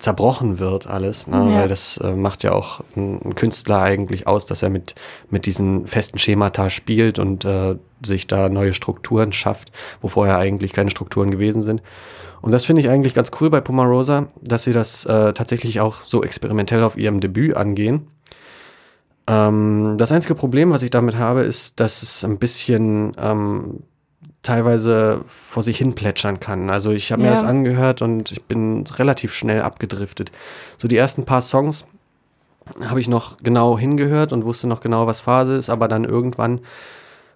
zerbrochen 0.03 0.59
wird 0.59 0.87
alles, 0.87 1.27
ne? 1.27 1.37
Ja. 1.37 1.61
weil 1.61 1.69
das 1.69 1.97
äh, 1.99 2.15
macht 2.15 2.43
ja 2.43 2.53
auch 2.53 2.81
ein, 2.97 3.35
Künstler 3.35 3.81
eigentlich 3.81 4.27
aus, 4.27 4.47
dass 4.47 4.63
er 4.63 4.69
mit, 4.69 4.95
mit 5.31 5.47
diesen 5.47 5.87
festen 5.87 6.19
Schemata 6.19 6.71
spielt 6.71 7.19
und 7.19 7.45
äh, 7.45 7.77
sich 8.05 8.27
da 8.27 8.49
neue 8.49 8.75
Strukturen 8.75 9.33
schafft, 9.33 9.71
wo 10.01 10.09
vorher 10.09 10.39
eigentlich 10.39 10.73
keine 10.73 10.91
Strukturen 10.91 11.31
gewesen 11.31 11.63
sind. 11.63 11.83
Und 12.41 12.51
das 12.51 12.65
finde 12.65 12.83
ich 12.83 12.89
eigentlich 12.89 13.15
ganz 13.15 13.31
cool 13.41 13.49
bei 13.49 13.61
Pomarosa, 13.61 14.27
dass 14.41 14.65
sie 14.65 14.73
das 14.73 15.07
äh, 15.07 15.33
tatsächlich 15.33 15.81
auch 15.81 16.03
so 16.03 16.25
experimentell 16.25 16.83
auf 16.83 16.99
ihrem 16.99 17.21
Debüt 17.21 17.57
angehen. 17.57 18.09
Ähm, 19.29 19.95
das 19.99 20.11
einzige 20.11 20.35
Problem, 20.35 20.73
was 20.73 20.83
ich 20.83 20.91
damit 20.91 21.17
habe, 21.17 21.43
ist, 21.43 21.79
dass 21.79 22.03
es 22.03 22.25
ein 22.25 22.39
bisschen 22.39 23.13
ähm, 23.19 23.85
teilweise 24.43 25.23
vor 25.25 25.63
sich 25.63 25.79
hin 25.79 25.95
plätschern 25.95 26.41
kann. 26.41 26.69
Also 26.69 26.91
ich 26.91 27.13
habe 27.13 27.23
mir 27.23 27.29
Ja. 27.29 27.35
das 27.35 27.45
angehört 27.45 28.03
und 28.03 28.33
ich 28.33 28.43
bin 28.45 28.85
relativ 28.99 29.35
schnell 29.35 29.63
abgedriftet. 29.63 30.33
So 30.79 30.89
die 30.89 30.97
ersten 30.97 31.25
paar 31.25 31.41
Songs 31.43 31.85
habe 32.81 33.01
ich 33.01 33.09
noch 33.09 33.37
genau 33.39 33.79
hingehört 33.79 34.33
und 34.33 34.45
wusste 34.45 34.67
noch 34.67 34.81
genau, 34.81 35.07
was 35.07 35.21
Phase 35.21 35.55
ist, 35.55 35.71
aber 35.71 35.89
dann 35.89 36.05
irgendwann 36.05 36.61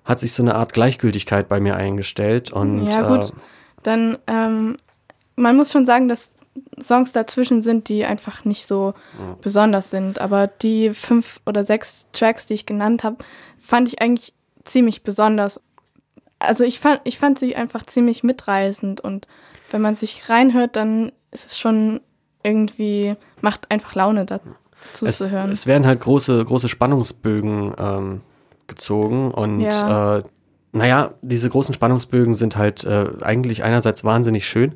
hat 0.04 0.20
sich 0.20 0.32
so 0.32 0.42
eine 0.42 0.54
Art 0.54 0.72
Gleichgültigkeit 0.72 1.48
bei 1.48 1.60
mir 1.60 1.76
eingestellt 1.76 2.50
und 2.52 2.86
Ja, 2.86 3.02
gut. 3.02 3.30
Äh, 3.30 3.32
dann, 3.82 4.18
ähm, 4.26 4.76
man 5.36 5.56
muss 5.56 5.70
schon 5.72 5.86
sagen, 5.86 6.08
dass 6.08 6.32
Songs 6.80 7.12
dazwischen 7.12 7.60
sind, 7.60 7.88
die 7.88 8.04
einfach 8.04 8.44
nicht 8.44 8.66
so 8.66 8.94
besonders 9.42 9.90
sind. 9.90 10.20
Aber 10.20 10.46
die 10.46 10.90
fünf 10.94 11.40
oder 11.44 11.62
sechs 11.64 12.08
Tracks, 12.12 12.46
die 12.46 12.54
ich 12.54 12.66
genannt 12.66 13.04
habe, 13.04 13.16
fand 13.58 13.88
ich 13.88 14.00
eigentlich 14.00 14.32
ziemlich 14.64 15.02
besonders. 15.02 15.60
Also 16.38 16.64
ich 16.64 16.80
fand, 16.80 17.00
ich 17.04 17.18
fand 17.18 17.38
sie 17.38 17.56
einfach 17.56 17.84
ziemlich 17.84 18.22
mitreißend 18.22 19.00
und 19.00 19.26
wenn 19.70 19.80
man 19.82 19.94
sich 19.94 20.28
reinhört, 20.28 20.76
dann 20.76 21.12
ist 21.30 21.46
es 21.46 21.58
schon 21.58 22.00
irgendwie, 22.42 23.16
macht 23.40 23.70
einfach 23.70 23.94
Laune 23.94 24.24
dazu 24.26 25.06
es, 25.06 25.18
zu 25.18 25.30
hören. 25.32 25.50
es 25.50 25.66
werden 25.66 25.86
halt 25.86 26.00
große, 26.00 26.44
große 26.44 26.68
Spannungsbögen 26.68 27.74
ähm, 27.78 28.20
gezogen 28.66 29.30
und 29.32 29.60
Ja. 29.60 30.18
äh, 30.18 30.22
naja, 30.72 31.14
diese 31.22 31.48
großen 31.48 31.72
Spannungsbögen 31.74 32.34
sind 32.34 32.56
halt 32.56 32.84
äh, 32.84 33.06
eigentlich 33.22 33.64
einerseits 33.64 34.04
wahnsinnig 34.04 34.46
schön, 34.46 34.74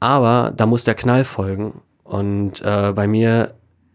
aber 0.00 0.52
da 0.56 0.64
muss 0.66 0.84
der 0.84 0.94
Knall 0.94 1.24
folgen. 1.24 1.82
Und 2.02 2.62
äh, 2.62 2.92
bei 2.94 3.06
mir 3.06 3.54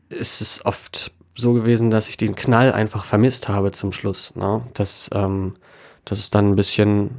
ist 0.09 0.41
es 0.41 0.63
oft 0.65 1.11
so 1.35 1.53
gewesen, 1.53 1.89
dass 1.89 2.07
ich 2.09 2.17
den 2.17 2.35
Knall 2.35 2.71
einfach 2.73 3.05
vermisst 3.05 3.47
habe 3.49 3.71
zum 3.71 3.91
Schluss. 3.93 4.35
Ne? 4.35 4.61
Dass, 4.73 5.09
ähm, 5.13 5.55
dass 6.05 6.19
es 6.19 6.29
dann 6.29 6.49
ein 6.51 6.55
bisschen, 6.55 7.11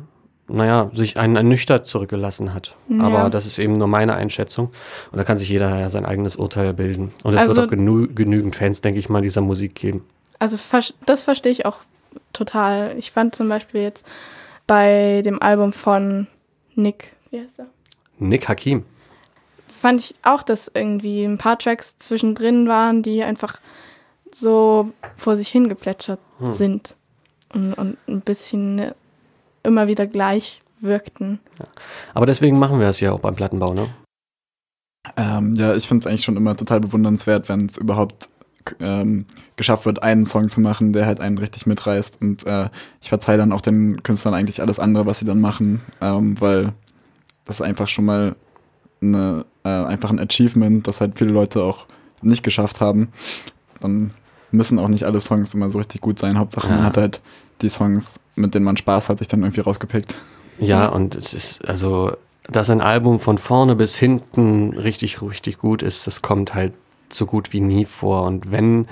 naja, 0.48 0.90
sich 0.92 1.16
einen 1.16 1.36
ernüchtert 1.36 1.86
zurückgelassen 1.86 2.52
hat. 2.54 2.76
Ja. 2.88 3.02
Aber 3.04 3.30
das 3.30 3.46
ist 3.46 3.58
eben 3.58 3.78
nur 3.78 3.86
meine 3.88 4.14
Einschätzung. 4.14 4.66
Und 5.10 5.18
da 5.18 5.24
kann 5.24 5.36
sich 5.36 5.48
jeder 5.48 5.78
ja 5.78 5.88
sein 5.88 6.04
eigenes 6.06 6.36
Urteil 6.36 6.74
bilden. 6.74 7.12
Und 7.24 7.34
es 7.34 7.40
Also- 7.40 7.56
wird 7.56 7.66
auch 7.66 7.70
genü 7.70 8.08
genügend 8.14 8.56
Fans, 8.56 8.80
denke 8.80 8.98
ich 8.98 9.08
mal, 9.08 9.22
dieser 9.22 9.40
Musik 9.40 9.74
geben. 9.74 10.04
Also 10.38 10.58
das 11.06 11.22
verstehe 11.22 11.52
ich 11.52 11.66
auch 11.66 11.78
total. 12.32 12.96
Ich 12.98 13.12
fand 13.12 13.34
zum 13.34 13.48
Beispiel 13.48 13.82
jetzt 13.82 14.04
bei 14.66 15.22
dem 15.24 15.40
Album 15.40 15.72
von 15.72 16.26
Nick, 16.74 17.12
wie 17.30 17.40
heißt 17.40 17.60
er? 17.60 17.66
Nick 18.18 18.48
Hakim. 18.48 18.84
Fand 19.68 20.00
ich 20.00 20.14
auch, 20.22 20.42
dass 20.42 20.70
irgendwie 20.72 21.24
ein 21.24 21.38
paar 21.38 21.58
Tracks 21.58 21.96
zwischendrin 21.98 22.68
waren, 22.68 23.02
die 23.02 23.22
einfach 23.22 23.58
so 24.32 24.90
vor 25.14 25.36
sich 25.36 25.48
hingeplätschert 25.48 26.20
sind 26.40 26.96
und, 27.54 27.74
und 27.74 27.96
ein 28.08 28.20
bisschen 28.20 28.92
immer 29.62 29.86
wieder 29.86 30.06
gleich 30.06 30.60
wirkten. 30.80 31.40
Aber 32.14 32.26
deswegen 32.26 32.58
machen 32.58 32.80
wir 32.80 32.88
es 32.88 33.00
ja 33.00 33.12
auch 33.12 33.20
beim 33.20 33.34
Plattenbau, 33.34 33.74
ne? 33.74 33.88
Ähm, 35.16 35.54
ja, 35.54 35.74
ich 35.74 35.88
finde 35.88 36.02
es 36.02 36.06
eigentlich 36.06 36.24
schon 36.24 36.36
immer 36.36 36.56
total 36.56 36.80
bewundernswert, 36.80 37.48
wenn 37.48 37.66
es 37.66 37.76
überhaupt 37.76 38.28
ähm, 38.80 39.26
geschafft 39.56 39.86
wird, 39.86 40.02
einen 40.02 40.24
Song 40.24 40.48
zu 40.48 40.60
machen, 40.60 40.92
der 40.92 41.06
halt 41.06 41.20
einen 41.20 41.38
richtig 41.38 41.66
mitreißt. 41.66 42.20
Und 42.20 42.46
äh, 42.46 42.68
ich 43.00 43.08
verzeihe 43.08 43.38
dann 43.38 43.52
auch 43.52 43.60
den 43.60 44.02
Künstlern 44.02 44.34
eigentlich 44.34 44.60
alles 44.60 44.78
andere, 44.78 45.06
was 45.06 45.18
sie 45.18 45.24
dann 45.24 45.40
machen, 45.40 45.80
ähm, 46.00 46.40
weil 46.40 46.72
das 47.44 47.60
ist 47.60 47.66
einfach 47.66 47.88
schon 47.88 48.04
mal 48.04 48.36
eine, 49.00 49.44
äh, 49.64 49.68
einfach 49.68 50.10
ein 50.10 50.20
Achievement, 50.20 50.86
das 50.86 51.00
halt 51.00 51.18
viele 51.18 51.32
Leute 51.32 51.62
auch 51.62 51.86
nicht 52.22 52.44
geschafft 52.44 52.80
haben. 52.80 53.08
Dann 53.80 54.12
müssen 54.52 54.78
auch 54.78 54.88
nicht 54.88 55.04
alle 55.04 55.20
Songs 55.20 55.54
immer 55.54 55.70
so 55.70 55.78
richtig 55.78 56.00
gut 56.00 56.18
sein. 56.18 56.38
Hauptsache, 56.38 56.68
Ja. 56.68 56.74
man 56.76 56.84
hat 56.84 56.96
halt 56.96 57.20
die 57.60 57.68
Songs, 57.68 58.20
mit 58.34 58.54
denen 58.54 58.64
man 58.64 58.76
Spaß 58.76 59.08
hat, 59.08 59.18
sich 59.18 59.28
dann 59.28 59.42
irgendwie 59.42 59.60
rausgepickt. 59.60 60.14
Ja, 60.58 60.86
und 60.88 61.14
es 61.14 61.34
ist, 61.34 61.66
also, 61.68 62.12
dass 62.48 62.70
ein 62.70 62.80
Album 62.80 63.18
von 63.20 63.38
vorne 63.38 63.74
bis 63.76 63.96
hinten 63.96 64.74
richtig, 64.74 65.22
richtig 65.22 65.58
gut 65.58 65.82
ist, 65.82 66.06
das 66.06 66.22
kommt 66.22 66.54
halt 66.54 66.72
so 67.08 67.26
gut 67.26 67.52
wie 67.52 67.60
nie 67.60 67.84
vor. 67.84 68.22
Und 68.24 68.50
wenn, 68.52 68.86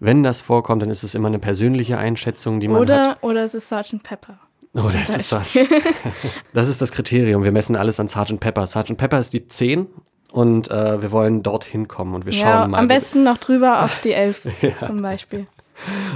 wenn 0.00 0.22
das 0.22 0.40
vorkommt, 0.40 0.82
dann 0.82 0.90
ist 0.90 1.02
es 1.02 1.14
immer 1.14 1.28
eine 1.28 1.38
persönliche 1.38 1.98
Einschätzung, 1.98 2.60
die 2.60 2.68
man 2.68 2.76
hat. 2.82 2.82
Oder, 2.82 3.18
oder 3.22 3.44
es 3.44 3.54
ist 3.54 3.68
Sgt. 3.68 4.02
Pepper. 4.02 4.38
Oh, 4.74 4.90
das 4.92 5.16
ist 5.16 5.32
das. 5.32 5.58
Das 6.52 6.68
ist 6.68 6.80
das 6.82 6.92
Kriterium. 6.92 7.42
Wir 7.42 7.52
messen 7.52 7.74
alles 7.76 7.98
an 8.00 8.08
Sgt. 8.08 8.38
Pepper. 8.40 8.66
Sgt. 8.66 8.96
Pepper 8.96 9.18
ist 9.20 9.32
die 9.32 9.46
10 9.48 9.86
und 10.32 10.70
äh, 10.70 11.00
wir 11.02 11.10
wollen 11.12 11.42
dorthin 11.42 11.88
kommen 11.88 12.14
und 12.14 12.24
wir 12.26 12.32
schauen 12.32 12.48
Ja, 12.48 12.68
mal. 12.68 12.78
am 12.78 12.88
besten 12.88 13.22
noch 13.24 13.38
drüber 13.38 13.82
auf 13.84 14.00
die 14.02 14.12
Elf 14.12 14.46
zum 14.84 15.00
Beispiel. 15.02 15.46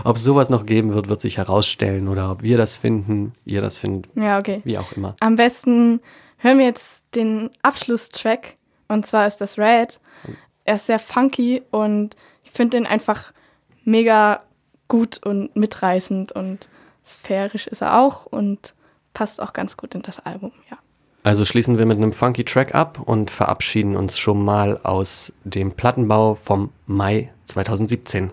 Ob 0.04 0.16
es 0.16 0.22
sowas 0.24 0.50
noch 0.50 0.66
geben 0.66 0.92
wird, 0.92 1.08
wird 1.08 1.20
sich 1.20 1.38
herausstellen 1.38 2.08
oder 2.08 2.30
ob 2.32 2.42
wir 2.42 2.56
das 2.56 2.76
finden, 2.76 3.34
ihr 3.44 3.60
das 3.62 3.78
findet, 3.78 4.10
Ja, 4.16 4.38
okay. 4.38 4.60
wie 4.64 4.76
auch 4.76 4.92
immer. 4.92 5.14
Am 5.20 5.36
besten 5.36 6.00
hören 6.38 6.58
wir 6.58 6.64
jetzt 6.66 7.04
den 7.14 7.48
Abschlusstrack 7.62 8.56
und 8.88 9.06
zwar 9.06 9.26
ist 9.28 9.36
das 9.40 9.58
Red. 9.58 10.00
Er 10.64 10.74
ist 10.74 10.86
sehr 10.86 10.98
funky 10.98 11.62
und 11.70 12.16
ich 12.44 12.50
finde 12.50 12.76
den 12.78 12.86
einfach 12.86 13.32
mega 13.84 14.42
gut 14.88 15.24
und 15.24 15.54
mitreißend 15.56 16.32
und 16.32 16.68
sphärisch 17.04 17.66
ist 17.68 17.82
er 17.82 18.00
auch 18.00 18.26
und 18.26 18.74
passt 19.14 19.40
auch 19.40 19.52
ganz 19.52 19.76
gut 19.76 19.94
in 19.94 20.02
das 20.02 20.18
Album, 20.20 20.52
ja. 20.70 20.76
Also 21.24 21.44
schließen 21.44 21.78
wir 21.78 21.86
mit 21.86 21.98
einem 21.98 22.12
funky 22.12 22.44
Track 22.44 22.74
ab 22.74 23.00
und 23.04 23.30
verabschieden 23.30 23.96
uns 23.96 24.18
schon 24.18 24.44
mal 24.44 24.78
aus 24.82 25.32
dem 25.44 25.72
Plattenbau 25.72 26.34
vom 26.34 26.70
Mai 26.86 27.30
2017. 27.44 28.30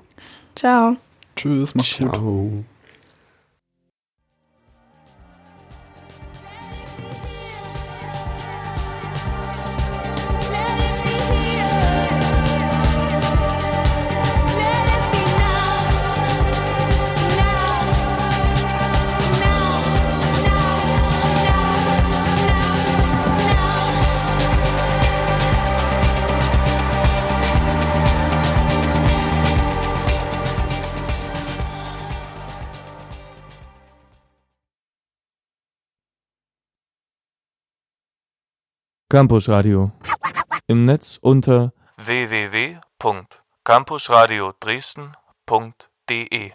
Ciao. 0.55 0.97
Tschüss, 1.35 1.75
mach's 1.75 1.97
gut. 1.97 2.13
Ciao. 2.13 2.51
Campus 2.51 2.78
Radio. 39.11 39.91
Im 40.67 40.85
Netz 40.85 41.17
unter 41.19 41.73
www.campusradio 41.97 44.53
Dresden.de 44.59 46.51